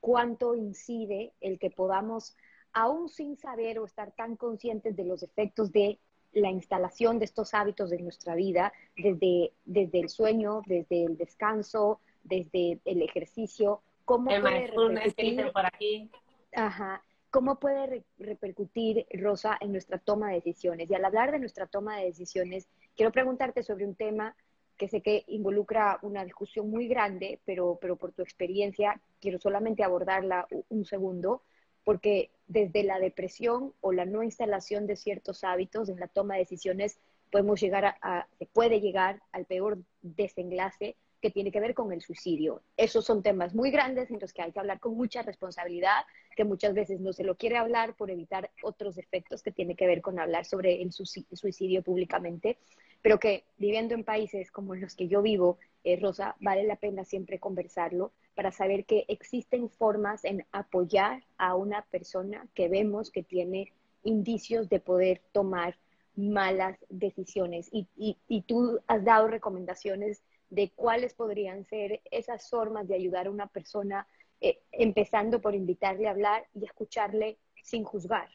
[0.00, 2.36] cuánto incide el que podamos,
[2.72, 5.98] aún sin saber o estar tan conscientes de los efectos de
[6.32, 12.00] la instalación de estos hábitos en nuestra vida, desde, desde el sueño, desde el descanso,
[12.24, 16.10] desde el ejercicio, cómo puede por aquí.
[16.54, 20.90] Ajá, cómo puede repercutir, Rosa, en nuestra toma de decisiones.
[20.90, 24.36] Y al hablar de nuestra toma de decisiones, quiero preguntarte sobre un tema
[24.76, 29.84] que sé que involucra una discusión muy grande, pero, pero por tu experiencia quiero solamente
[29.84, 31.42] abordarla un segundo,
[31.84, 36.40] porque desde la depresión o la no instalación de ciertos hábitos en la toma de
[36.40, 36.98] decisiones
[37.30, 42.02] podemos llegar a, se puede llegar al peor desenlace que tiene que ver con el
[42.02, 42.62] suicidio.
[42.76, 46.04] Esos son temas muy grandes en los que hay que hablar con mucha responsabilidad,
[46.36, 49.86] que muchas veces no se lo quiere hablar por evitar otros efectos que tiene que
[49.86, 52.58] ver con hablar sobre el suicidio públicamente,
[53.02, 57.04] pero que viviendo en países como los que yo vivo, eh, Rosa, vale la pena
[57.04, 63.22] siempre conversarlo para saber que existen formas en apoyar a una persona que vemos que
[63.22, 65.76] tiene indicios de poder tomar
[66.16, 67.68] malas decisiones.
[67.70, 73.30] Y, y tú has dado recomendaciones de cuáles podrían ser esas formas de ayudar a
[73.30, 74.06] una persona,
[74.38, 78.28] eh, empezando por invitarle a hablar y escucharle sin juzgar.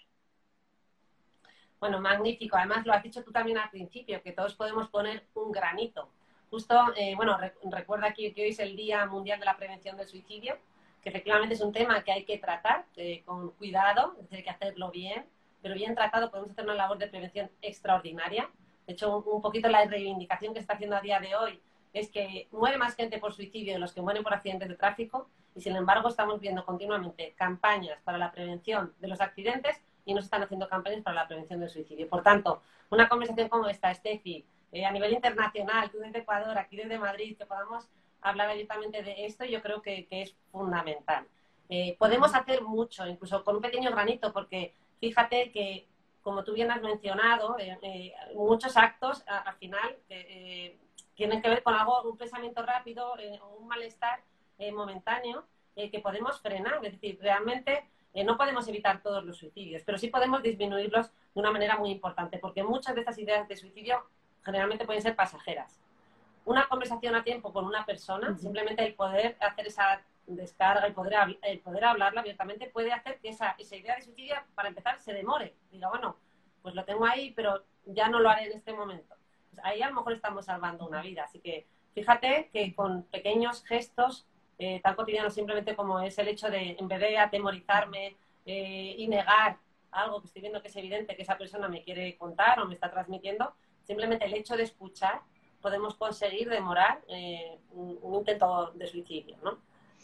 [1.80, 2.58] Bueno, magnífico.
[2.58, 6.10] Además, lo has dicho tú también al principio, que todos podemos poner un granito.
[6.50, 7.38] Justo, eh, bueno,
[7.70, 10.58] recuerda que, que, hoy es el Día Mundial de la Prevención del Suicidio,
[11.04, 14.90] que efectivamente es un tema que hay que tratar eh, con cuidado, hay que hacerlo
[14.90, 15.24] bien,
[15.62, 18.50] pero bien tratado podemos hacer una labor de prevención extraordinaria.
[18.88, 21.62] De hecho, un poquito la reivindicación que está haciendo a día de hoy
[21.94, 25.30] es que muere más gente por suicidio de los que mueren por accidentes de tráfico
[25.56, 30.22] y sin embargo estamos viendo continuamente campañas para la prevención de los accidentes y no
[30.22, 32.08] se están haciendo campañas para la prevención del suicidio.
[32.08, 36.78] Por tanto, una conversación como esta, Steffi, eh, a nivel internacional, tú desde Ecuador, aquí
[36.78, 37.90] desde Madrid, que podamos
[38.22, 41.26] hablar abiertamente de esto, yo creo que, es fundamental.
[41.70, 45.88] Eh, podemos hacer mucho, incluso con un pequeño granito, porque fíjate que,
[46.22, 49.98] como tú bien has mencionado, eh, muchos actos al final
[51.18, 54.22] tienen que ver con algo, un pensamiento rápido o un malestar
[54.72, 55.44] momentáneo
[55.76, 56.86] que podemos frenar.
[56.86, 57.84] Es decir, realmente
[58.24, 62.38] no podemos evitar todos los suicidios, pero sí podemos disminuirlos de una manera muy importante,
[62.38, 64.04] porque muchas de estas ideas de suicidio
[64.44, 65.80] generalmente pueden ser pasajeras.
[66.46, 71.38] Una conversación a tiempo con una persona, simplemente el poder hacer esa descarga, el poder,
[71.42, 75.14] el poder hablarla abiertamente, puede hacer que esa, esa idea de suicidio, para empezar, se
[75.14, 75.56] demore.
[75.72, 76.16] Diga, bueno,
[76.62, 79.17] pues lo tengo ahí, pero ya no lo haré en este momento.
[79.50, 81.24] Pues ahí a lo mejor estamos salvando una vida.
[81.24, 84.28] Así que fíjate que con pequeños gestos
[84.60, 89.08] eh, tan cotidianos simplemente como es el hecho de, en vez de atemorizarme eh, y
[89.08, 89.58] negar
[89.92, 92.74] algo que estoy viendo que es evidente que esa persona me quiere contar o me
[92.74, 95.22] está transmitiendo, simplemente el hecho de escuchar
[95.62, 99.38] podemos conseguir demorar eh, un, intento de suicidio.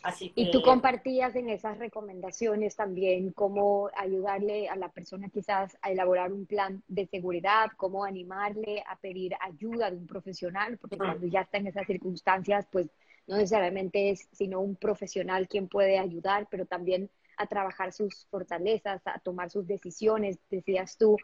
[0.03, 5.91] Así Y tú compartías en esas recomendaciones también cómo ayudarle a la persona quizás a
[5.91, 11.25] elaborar un plan de seguridad, cómo animarle a pedir ayuda de un profesional, porque cuando
[11.27, 12.89] ya está en esas circunstancias, pues
[13.27, 19.01] no necesariamente es sino un profesional quien puede ayudar, pero también a trabajar sus fortalezas,
[19.05, 21.17] a tomar sus decisiones, decías tú,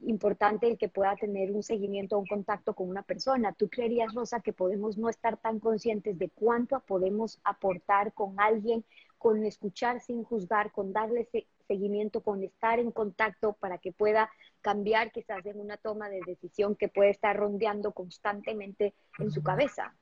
[0.00, 3.52] importante el que pueda tener un seguimiento, un contacto con una persona.
[3.52, 8.84] ¿Tú creerías, Rosa, que podemos no estar tan conscientes de cuánto podemos aportar con alguien,
[9.18, 11.28] con escuchar sin juzgar, con darle
[11.68, 16.74] seguimiento, con estar en contacto para que pueda cambiar quizás en una toma de decisión
[16.74, 19.94] que puede estar rondeando constantemente en su cabeza?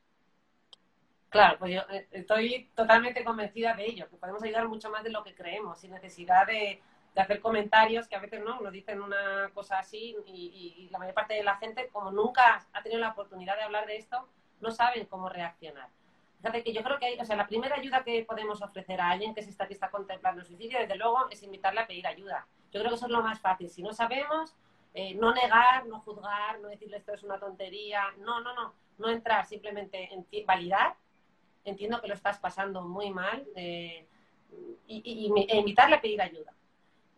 [1.28, 5.10] Claro, pues yo eh, estoy totalmente convencida de ello, que podemos ayudar mucho más de
[5.10, 6.80] lo que creemos, sin necesidad de,
[7.16, 11.34] hacer comentarios que a veces no nos dicen una cosa así y, la mayor parte
[11.34, 14.28] de la gente, como nunca ha tenido la oportunidad de hablar de esto,
[14.60, 15.88] no saben cómo reaccionar.
[16.38, 19.34] Fíjate que yo creo que o sea, la primera ayuda que podemos ofrecer a alguien
[19.34, 22.46] que se está, que está contemplando suicidio, desde luego, es invitarle a pedir ayuda.
[22.72, 23.68] Yo creo que eso es lo más fácil.
[23.68, 24.54] Si no sabemos,
[24.94, 29.10] eh, no negar, no juzgar, no decirle esto es una tontería, no, no, no, no
[29.10, 30.94] entrar, simplemente en validar
[31.64, 34.06] entiendo que lo estás pasando muy mal eh,
[34.86, 36.52] y, e invitarle a pedir ayuda.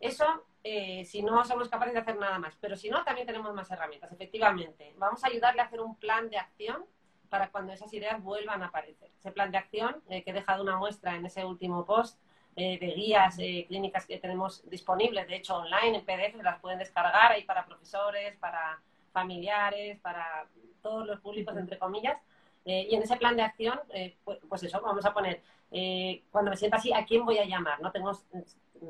[0.03, 0.27] Eso,
[0.65, 3.71] eh, si no somos capaces de hacer nada más, pero si no, también tenemos más
[3.71, 4.93] herramientas, efectivamente.
[4.99, 6.85] Vamos a ayudarle a hacer un plan de acción
[7.29, 9.11] para cuando esas ideas vuelvan a aparecer.
[9.19, 12.19] Ese plan de acción, eh, que he dejado una muestra en ese último post,
[12.55, 17.45] de guías clínicas que tenemos disponibles, de hecho online, en PDF, las pueden descargar ahí
[17.45, 18.79] para profesores, para
[19.11, 20.47] familiares, para
[20.83, 22.19] todos los públicos, entre comillas,
[22.65, 26.23] eh, y en ese plan de acción, eh, pues, pues, eso, vamos a poner, eh,
[26.31, 27.81] cuando me sienta así, ¿a quién voy a llamar?
[27.81, 27.91] ¿no?
[27.91, 28.13] Tengo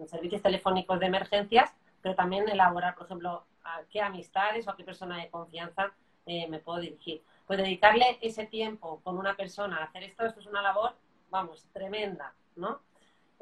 [0.06, 4.84] servicios telefónicos de emergencias, pero también elaborar, por ejemplo, a qué amistades o a qué
[4.84, 5.92] persona de confianza
[6.26, 7.22] me puedo dirigir.
[7.46, 10.94] Pues dedicarle ese tiempo con una persona a hacer esto, esto es una labor,
[11.30, 12.80] vamos, tremenda, ¿no?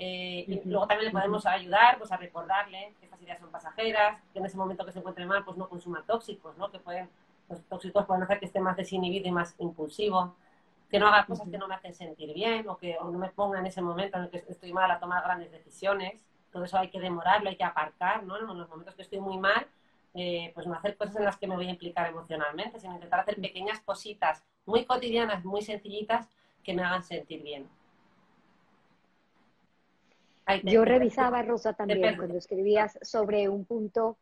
[0.03, 4.39] y luego también le podemos ayudar pues, a recordarle que estas ideas son pasajeras, que
[4.39, 6.71] en ese momento que se encuentre mal, pues no consuma tóxicos, ¿no?
[6.71, 7.11] Que pueden
[7.51, 10.37] los tóxicos pueden hacer que esté más desinhibido y más impulsivo,
[10.91, 13.61] que no haga cosas que no me hacen sentir bien o que no me ponga
[13.61, 16.25] en ese momento en el que estoy mal a tomar grandes decisiones.
[16.53, 18.37] Todo eso hay que demorarlo, hay que aparcar, ¿no?
[18.37, 19.67] En los momentos que estoy muy mal,
[20.15, 23.21] eh, pues no hacer cosas en las que me voy a implicar emocionalmente, sino intentar
[23.21, 26.29] hacer pequeñas cositas muy cotidianas, muy sencillitas,
[26.65, 27.69] que me hagan sentir bien.
[30.65, 34.19] Yo revisaba, Rosa, también cuando escribías sobre un punto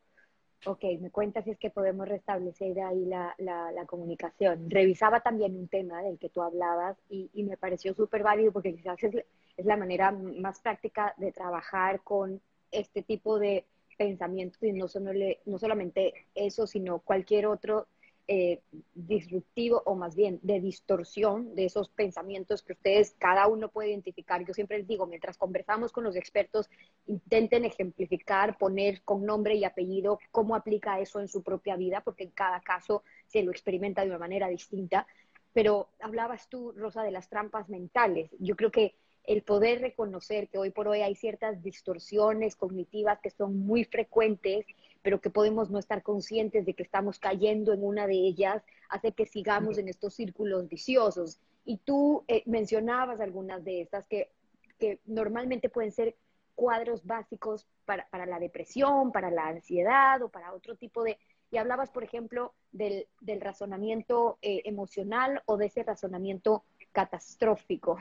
[0.67, 4.69] Ok, me cuenta si es que podemos restablecer ahí la, la, comunicación.
[4.69, 8.75] Revisaba también un tema del que tú hablabas y, y me pareció súper válido porque
[8.75, 9.15] quizás es,
[9.57, 12.41] es, la manera más práctica de trabajar con
[12.73, 13.67] este tipo de
[13.97, 15.13] pensamientos y no, solo,
[15.47, 17.87] no solamente eso, sino cualquier otro
[18.31, 18.61] eh,
[18.95, 24.45] disruptivo o más bien de distorsión de esos pensamientos que ustedes cada uno puede identificar.
[24.45, 26.69] Yo siempre les digo, mientras conversamos con los expertos,
[27.07, 32.25] intenten ejemplificar, poner con nombre y apellido cómo aplica eso en su propia vida, porque
[32.25, 35.07] en cada caso se lo experimenta de una manera distinta.
[35.55, 38.31] Pero hablabas tú, Rosa, de las trampas mentales.
[38.39, 38.95] Yo creo que
[39.29, 44.67] el poder reconocer que hoy por hoy hay ciertas distorsiones cognitivas que son muy frecuentes
[45.03, 49.13] pero que podemos no estar conscientes de que estamos cayendo en una de ellas, hace
[49.13, 51.41] que sigamos en estos círculos viciosos.
[51.65, 54.31] Y tú eh, mencionabas algunas de estas que,
[54.79, 56.17] que normalmente pueden ser
[56.55, 61.19] cuadros básicos para, para, la depresión, para la ansiedad o para otro tipo de...
[61.51, 67.99] Y hablabas, por ejemplo, del, del razonamiento eh, emocional o de ese razonamiento catastrófico.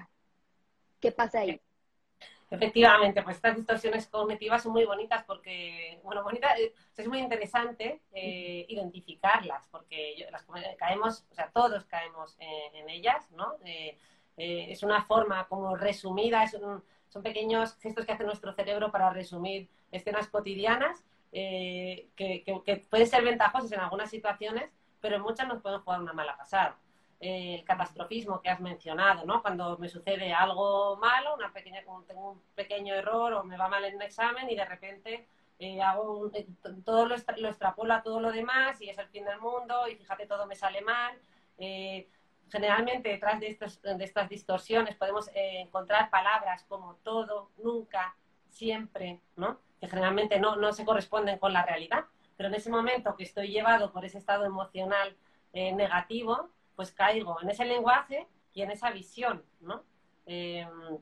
[0.99, 1.61] ¿Qué pasa ahí?
[2.49, 8.01] Efectivamente, pues estas distorsiones cognitivas son muy bonitas porque, bueno, bonita, eh, es muy interesante
[8.13, 10.45] eh, identificarlas porque las
[10.77, 13.55] caemos, o sea, todos caemos en, ellas, ¿no?
[13.65, 13.97] Eh,
[14.37, 20.27] es una forma como resumida, son pequeños gestos que hace nuestro cerebro para resumir escenas
[20.27, 26.13] cotidianas que pueden ser ventajosas en algunas situaciones, pero en muchas nos pueden jugar una
[26.13, 26.77] mala pasada
[27.19, 29.41] el catastrofismo que has mencionado, ¿no?
[29.41, 33.83] Cuando me sucede algo malo, una pequeña, tengo un pequeño error o me va mal
[33.85, 35.27] en un examen y de repente
[35.59, 36.47] eh, hago eh,
[36.85, 40.27] todo lo, extrapolo a todo lo demás y es el fin del mundo y fíjate
[40.27, 41.17] todo me sale mal.
[41.57, 42.07] Eh,
[42.51, 48.15] generalmente detrás de, estos, de, estas distorsiones podemos encontrar palabras como todo, nunca,
[48.49, 49.59] siempre, ¿no?
[49.81, 52.05] Que generalmente no, no se corresponden con la realidad.
[52.37, 55.17] Pero en ese momento que estoy llevado por ese estado emocional
[55.53, 59.83] negativo, pues caigo en ese lenguaje y en esa visión, ¿no?
[60.27, 60.99] Em,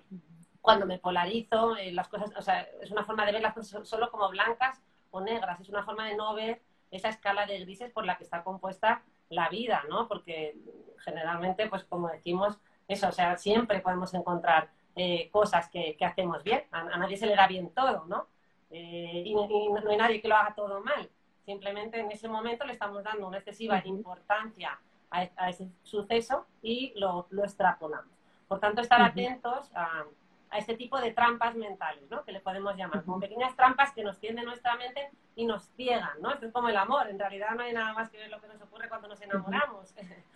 [0.61, 3.87] cuando me polarizo, eh, las cosas, o sea, es una forma de ver las cosas
[3.87, 6.61] solo como blancas o negras, es una forma de no ver
[6.91, 10.07] esa escala de grises por la que está compuesta la vida, ¿no?
[10.07, 10.55] Porque
[10.99, 12.57] generalmente, pues como decimos,
[12.87, 17.35] eso, o sea, siempre podemos encontrar eh, cosas que, hacemos bien, a, nadie se le
[17.35, 18.27] da bien todo, ¿no?
[18.69, 21.09] Eh, y, no hay nadie que lo haga todo mal,
[21.45, 27.27] simplemente en ese momento le estamos dando una excesiva importancia a, ese suceso y lo,
[27.29, 28.11] lo, extrapolamos.
[28.47, 30.05] Por tanto, estar atentos a,
[30.49, 32.23] a, este tipo de trampas mentales, ¿no?
[32.23, 36.21] Que le podemos llamar, como pequeñas trampas que nos tienden nuestra mente y nos ciegan,
[36.21, 36.31] ¿no?
[36.33, 38.47] Esto es como el amor, en realidad no hay nada más que ver lo que
[38.47, 39.93] nos ocurre cuando nos enamoramos.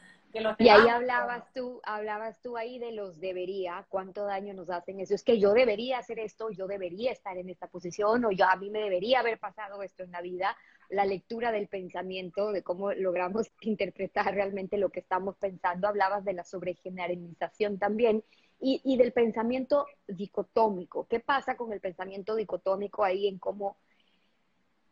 [0.59, 5.15] y ahí hablabas tú, hablabas tú ahí de los debería, cuánto daño nos hacen eso.
[5.15, 8.55] Es que yo debería hacer esto, yo debería estar en esta posición, o yo a
[8.55, 10.55] mí me debería haber pasado esto en la vida.
[10.89, 15.87] La lectura del pensamiento, de cómo logramos interpretar realmente lo que estamos pensando.
[15.87, 18.23] Hablabas de la sobregeneralización también
[18.61, 21.07] y, del pensamiento dicotómico.
[21.07, 23.77] ¿Qué pasa con el pensamiento dicotómico ahí en cómo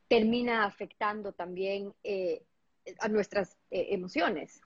[0.08, 2.44] termina afectando también eh,
[3.00, 4.62] a nuestras eh, emociones?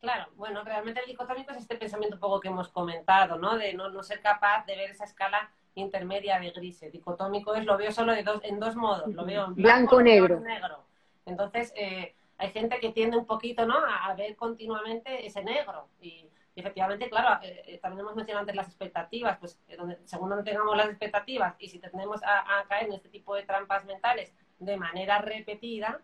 [0.00, 3.58] Claro, bueno, realmente el dicotómico es este pensamiento poco que hemos comentado, ¿no?
[3.58, 6.92] De no, no ser capaz de ver esa escala intermedia de grises.
[6.92, 10.40] Dicotómico es lo veo solo de dos, en dos modos, lo veo en blanco, negro.
[10.40, 10.84] negro.
[11.26, 13.76] Entonces, eh, hay gente que tiende un poquito, ¿no?
[13.76, 15.88] A, ver continuamente ese negro.
[16.00, 20.42] Y, efectivamente, claro, eh, eh, también hemos mencionado antes las expectativas, pues donde, según no
[20.42, 24.76] tengamos las expectativas y si tendemos a caer en este tipo de trampas mentales de
[24.76, 26.00] manera repetida,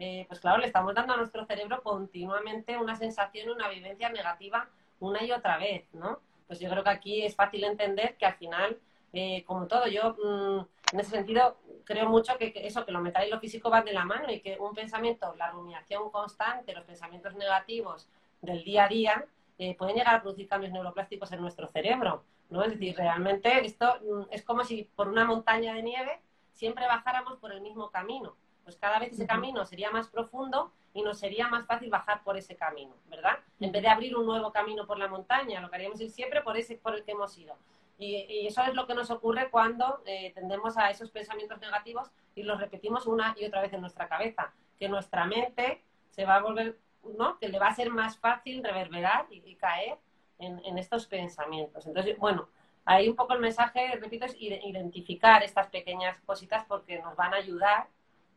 [0.00, 4.68] eh, pues claro, le estamos dando a nuestro cerebro continuamente una sensación, una vivencia negativa
[5.00, 6.20] una y otra vez, ¿no?
[6.46, 8.78] Pues yo creo que aquí es fácil entender que al final,
[9.12, 13.26] eh, como todo, yo mm, en ese sentido creo mucho que, eso, que lo mental
[13.26, 16.84] y lo físico van de la mano y que un pensamiento, la rumiación constante, los
[16.84, 18.08] pensamientos negativos
[18.42, 19.26] del día a día,
[19.58, 22.62] eh, pueden llegar a producir cambios neuroplásticos en nuestro cerebro, ¿no?
[22.62, 26.20] Es decir, realmente esto mm, es como si por una montaña de nieve
[26.52, 28.36] siempre bajáramos por el mismo camino
[28.68, 32.36] pues cada vez ese camino sería más profundo y nos sería más fácil bajar por
[32.36, 33.38] ese camino, ¿verdad?
[33.60, 36.42] En vez de abrir un nuevo camino por la montaña, lo que haríamos es siempre
[36.42, 37.56] por ese por el que hemos ido.
[37.98, 42.44] Y, eso es lo que nos ocurre cuando eh, tendemos a esos pensamientos negativos y
[42.44, 46.42] los repetimos una y otra vez en nuestra cabeza, que nuestra mente se va a
[46.42, 46.78] volver,
[47.16, 47.38] ¿no?
[47.38, 49.98] Que le va a ser más fácil reverberar y, caer
[50.38, 51.86] en, en, estos pensamientos.
[51.86, 52.48] Entonces, bueno,
[52.84, 57.38] ahí un poco el mensaje, repito, es identificar estas pequeñas cositas porque nos van a
[57.38, 57.88] ayudar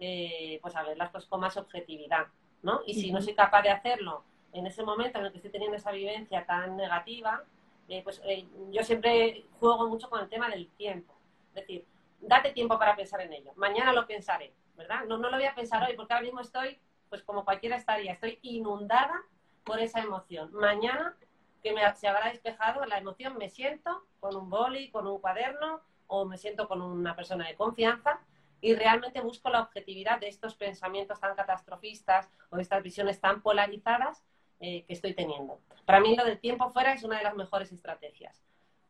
[0.04, 2.26] eh, pues a verlas pues con más objetividad,
[2.64, 2.82] ¿no?
[2.88, 5.78] Y si no soy capaz de hacerlo en ese momento en el que estoy teniendo
[5.78, 7.44] esa vivencia tan negativa,
[7.88, 11.14] eh, pues eh, yo siempre juego mucho con el tema del tiempo.
[11.50, 11.86] Es decir,
[12.20, 13.52] date tiempo para pensar en ello.
[13.56, 15.06] Mañana lo pensaré, ¿verdad?
[15.08, 18.14] No, no lo voy a pensar hoy porque ahora mismo estoy, pues como cualquiera estaría,
[18.14, 19.24] estoy inundada
[19.64, 20.52] por esa emoción.
[20.54, 21.16] Mañana
[21.62, 25.82] que me, se habrá despejado la emoción, me siento con un boli, con un cuaderno
[26.08, 28.20] o me siento con una persona de confianza
[28.62, 33.42] y realmente busco la objetividad de estos pensamientos tan catastrofistas o de estas visiones tan
[33.42, 34.24] polarizadas
[34.62, 35.60] eh, que estoy teniendo.
[35.86, 38.42] Para mí lo del tiempo fuera es una de las mejores estrategias.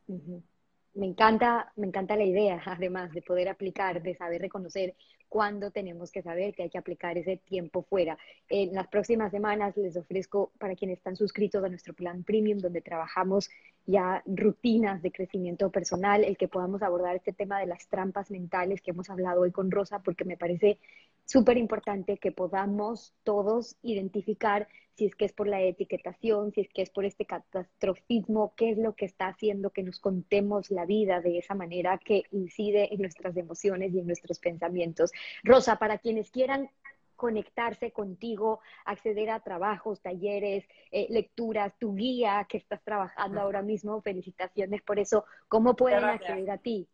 [0.06, 4.94] Me encanta, me encanta la idea, además, de poder aplicar, de saber reconocer
[5.30, 8.18] cuándo tenemos que saber que hay que aplicar ese tiempo fuera.
[8.50, 12.82] En las próximas semanas les ofrezco para quienes están suscritos a nuestro plan premium, donde
[12.82, 13.48] trabajamos
[13.86, 18.80] ya rutinas de crecimiento personal, el que podamos abordar este tema de las trampas mentales
[18.80, 20.78] que hemos hablado hoy con Rosa, porque me parece
[21.24, 26.68] súper importante que podamos todos identificar si es que es por la etiquetación, si es
[26.68, 30.84] que es por este catastrofismo, qué es lo que está haciendo que nos contemos la
[30.84, 35.12] vida de esa manera que incide en nuestras emociones y en nuestros pensamientos.
[35.42, 36.68] Rosa, para quienes quieran
[37.22, 44.02] conectarse contigo, acceder a trabajos, talleres, eh, lecturas, tu guía que estás trabajando ahora mismo,
[44.02, 45.24] felicitaciones por eso.
[45.46, 46.88] ¿Cómo pueden acceder a ti?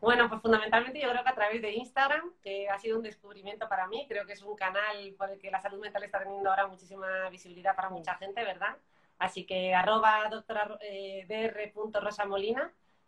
[0.00, 3.68] Bueno, pues fundamentalmente yo creo que a través de Instagram, que ha sido un descubrimiento
[3.68, 6.50] para mí, creo que es un canal por el que la salud mental está teniendo
[6.50, 8.76] ahora muchísima visibilidad para mucha gente, ¿verdad?
[9.20, 12.10] Así que arroba doctora eh, dr.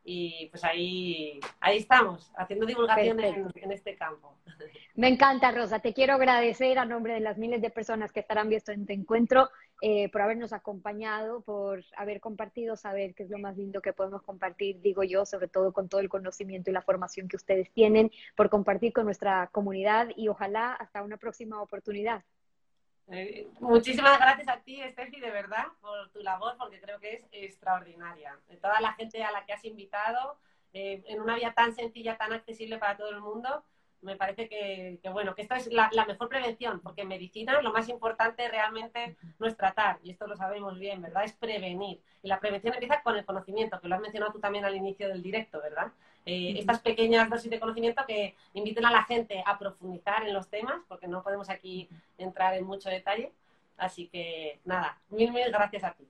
[0.09, 4.37] y pues ahí, ahí estamos, haciendo divulgación en, este campo.
[4.95, 5.81] Me encanta, Rosa.
[5.81, 9.51] Te quiero agradecer a nombre de las miles de personas que estarán viendo este encuentro
[9.83, 14.23] eh, por habernos acompañado, por haber compartido, saber qué es lo más lindo que podemos
[14.23, 18.13] compartir, digo yo, sobre todo con todo el conocimiento y la formación que ustedes tienen,
[18.37, 22.23] por compartir con nuestra comunidad y ojalá hasta una próxima oportunidad.
[23.09, 27.23] Eh, muchísimas gracias a ti, Steffi, de verdad, por tu labor, porque creo que es
[27.31, 28.39] extraordinaria.
[28.61, 30.39] Toda la gente a la que has invitado,
[30.73, 33.65] eh, en una vía tan sencilla, tan accesible para todo el mundo,
[34.03, 37.89] me parece que, bueno, que esta es la, mejor prevención, porque en medicina lo más
[37.89, 41.25] importante realmente no es tratar, y esto lo sabemos bien, ¿verdad?
[41.25, 42.01] Es prevenir.
[42.23, 45.09] Y la prevención empieza con el conocimiento, que lo has mencionado tú también al inicio
[45.09, 45.93] del directo, ¿verdad?
[46.25, 50.49] Eh, estas pequeñas dosis de conocimiento que inviten a la gente a profundizar en los
[50.49, 51.89] temas, porque no podemos aquí
[52.19, 53.33] entrar en mucho detalle.
[53.77, 56.09] Así que nada, mil, mil gracias a ti.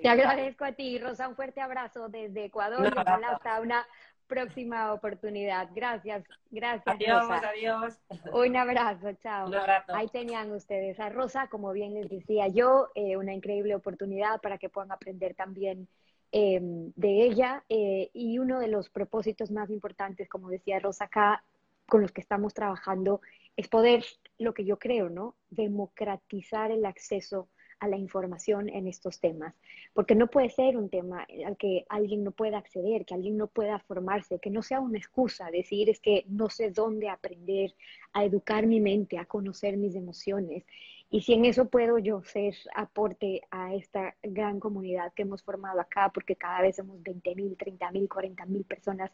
[0.00, 3.86] Te agradezco a ti, Rosa, un fuerte abrazo desde Ecuador y hasta una
[4.26, 5.68] próxima oportunidad.
[5.74, 6.94] Gracias, gracias.
[6.94, 7.98] Adiós, adiós.
[8.32, 9.50] Un abrazo, chao.
[9.88, 14.58] Ahí tenían ustedes a Rosa, como bien les decía yo, eh, una increíble oportunidad para
[14.58, 15.88] que puedan aprender también
[16.32, 17.64] em, de ella.
[17.68, 21.44] Eh, y uno de los propósitos más importantes, como decía Rosa acá,
[21.86, 23.20] con los que estamos trabajando,
[23.56, 24.04] es poder,
[24.38, 25.34] lo que yo creo, ¿no?
[25.50, 27.48] Democratizar el acceso
[27.80, 29.54] a la información en estos temas,
[29.92, 33.46] porque no puede ser un tema al que alguien no pueda acceder, que alguien no
[33.48, 37.74] pueda formarse, que no sea una excusa decir es que no sé dónde aprender
[38.12, 40.64] a educar mi mente, a conocer mis emociones.
[41.08, 45.80] Y si en eso puedo yo ser aporte a esta gran comunidad que hemos formado
[45.80, 49.12] acá, porque cada vez somos 20 mil, 30 mil, 40 mil personas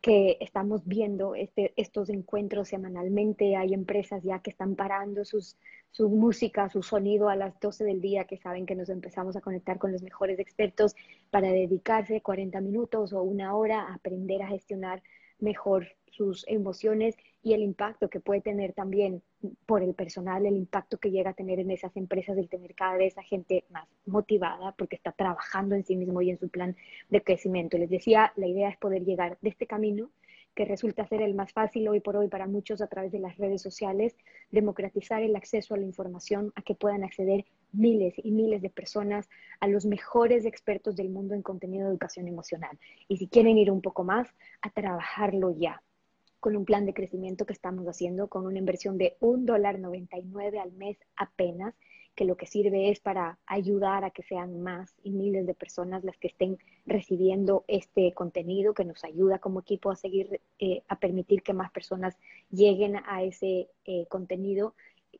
[0.00, 3.56] que estamos viendo este, estos encuentros semanalmente.
[3.56, 5.56] Hay empresas ya que están parando sus,
[5.90, 9.40] su música, su sonido a las 12 del día, que saben que nos empezamos a
[9.40, 10.94] conectar con los mejores expertos
[11.30, 15.02] para dedicarse 40 minutos o una hora a aprender a gestionar
[15.40, 19.22] mejor sus emociones y el impacto que puede tener también
[19.66, 22.96] por el personal, el impacto que llega a tener en esas empresas el tener cada
[22.96, 26.76] vez a gente más motivada porque está trabajando en sí mismo y en su plan
[27.08, 27.78] de crecimiento.
[27.78, 30.10] Les decía, la idea es poder llegar de este camino
[30.58, 33.36] que resulta ser el más fácil hoy por hoy para muchos a través de las
[33.36, 34.16] redes sociales,
[34.50, 39.28] democratizar el acceso a la información, a que puedan acceder miles y miles de personas
[39.60, 42.76] a los mejores expertos del mundo en contenido de educación emocional.
[43.06, 45.80] Y si quieren ir un poco más, a trabajarlo ya
[46.40, 50.58] con un plan de crecimiento que estamos haciendo con una inversión de un dólar 99
[50.58, 51.76] al mes apenas
[52.18, 56.02] que lo que sirve es para ayudar a que sean más y miles de personas
[56.02, 60.98] las que estén recibiendo este contenido, que nos ayuda como equipo a seguir, eh, a
[60.98, 62.18] permitir que más personas
[62.50, 64.74] lleguen a ese eh, contenido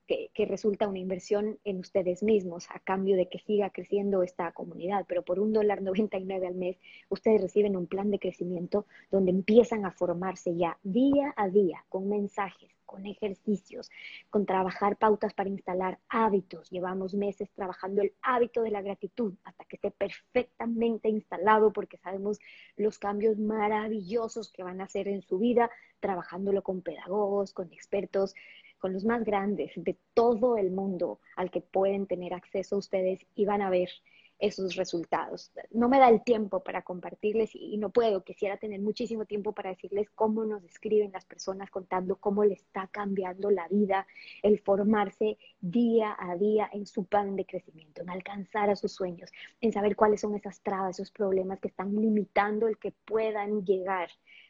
[0.07, 5.05] que, resulta una inversión en ustedes mismos a cambio de que siga creciendo esta comunidad.
[5.07, 6.79] Pero por un dólar 99 al mes,
[7.09, 12.09] ustedes reciben un plan de crecimiento donde empiezan a formarse ya día a día con
[12.09, 13.91] mensajes con ejercicios,
[14.31, 16.71] con trabajar pautas para instalar hábitos.
[16.71, 22.39] Llevamos meses trabajando el hábito de la gratitud hasta que esté perfectamente instalado porque sabemos
[22.79, 25.71] los cambios maravillosos que van a hacer en su vida,
[26.01, 28.35] trabajándolo con pedagogos, con expertos,
[28.79, 33.45] con los más grandes de todo el mundo al que pueden tener acceso ustedes y
[33.45, 33.91] van a ver
[34.39, 35.51] esos resultados.
[35.71, 39.71] No me da el tiempo para compartirles y no puedo, quisiera tener muchísimo tiempo para
[39.71, 44.07] decirles cómo nos escriben las personas contando cómo le está cambiando la vida
[44.43, 49.31] el formarse día a día en su plan de crecimiento, en alcanzar a sus sueños,
[49.61, 54.09] en saber cuáles son esas trabas, esos problemas que están limitando el que puedan llegar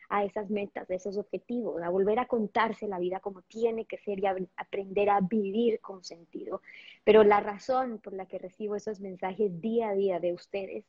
[0.09, 3.99] a esas metas, a esos objetivos, a volver a contarse la vida como tiene que
[3.99, 6.63] ser y a aprender a vivir con sentido.
[7.05, 10.85] Pero la razón por la que recibo esos mensajes día a día de ustedes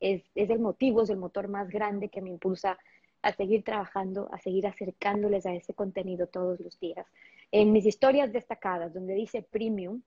[0.00, 2.78] es, es el motivo, es el motor más grande que me impulsa
[3.22, 7.06] a seguir trabajando, a seguir acercándoles a ese contenido todos los días.
[7.50, 10.02] En mis historias destacadas, donde dice premium,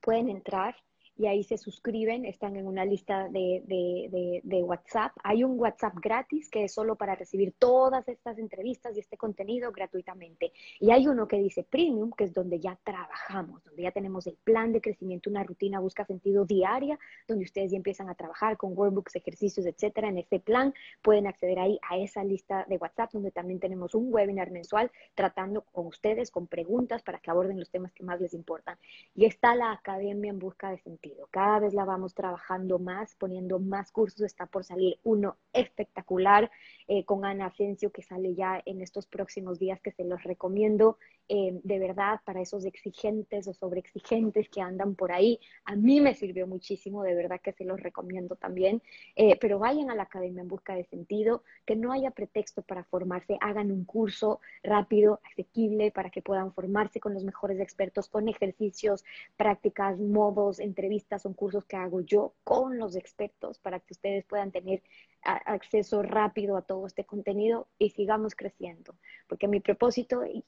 [0.00, 0.76] pueden entrar
[1.18, 5.12] y ahí se suscriben, están en una lista de, de, de, WhatsApp.
[5.24, 9.72] Hay un WhatsApp gratis que es solo para recibir todas estas entrevistas y este contenido
[9.72, 10.52] gratuitamente.
[10.78, 14.36] Y hay uno que dice Premium, que es donde ya trabajamos, donde ya tenemos el
[14.44, 16.96] plan de crecimiento, una rutina busca sentido diaria,
[17.26, 20.08] donde ustedes ya empiezan a trabajar con workbooks, ejercicios, etcétera.
[20.08, 24.14] En este plan pueden acceder ahí a esa lista de WhatsApp, donde también tenemos un
[24.14, 28.34] webinar mensual tratando con ustedes, con preguntas para que aborden los temas que más les
[28.34, 28.78] importan.
[29.16, 33.58] Y está la Academia en Busca de Sentido Cada vez la vamos trabajando más, poniendo
[33.58, 34.22] más cursos.
[34.22, 36.50] Está por salir uno espectacular
[36.86, 40.98] eh, con Ana Asensio que sale ya en estos próximos días que se los recomiendo.
[41.28, 46.14] Eh, de verdad, para esos exigentes o sobreexigentes que andan por ahí, a mí me
[46.14, 48.82] sirvió muchísimo, de verdad que se los recomiendo también.
[49.16, 52.84] Eh, pero vayan a la academia en busca de sentido, que no haya pretexto para
[52.84, 58.28] formarse, hagan un curso rápido, asequible, para que puedan formarse con los mejores expertos, con
[58.28, 59.04] ejercicios,
[59.36, 64.50] prácticas, modos, entrevistas, son cursos que hago yo con los expertos para que ustedes puedan
[64.50, 64.82] tener
[65.22, 68.94] acceso rápido a todo este contenido y sigamos creciendo.
[69.26, 70.44] Porque mi propósito, y,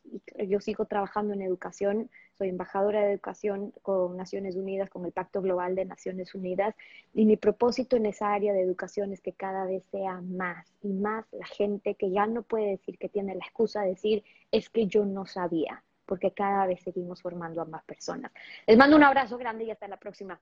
[0.46, 5.42] yo sigo trabajando en educación, soy embajadora de educación con Naciones Unidas, con el Pacto
[5.42, 6.74] Global de Naciones Unidas,
[7.12, 10.92] y mi propósito en esa área de educación es que cada vez sea más y
[10.92, 14.70] más la gente que ya no puede decir que tiene la excusa de decir es
[14.70, 18.32] que yo no sabía porque cada vez seguimos formando a más personas.
[18.66, 20.40] Les mando un abrazo grande y hasta la próxima.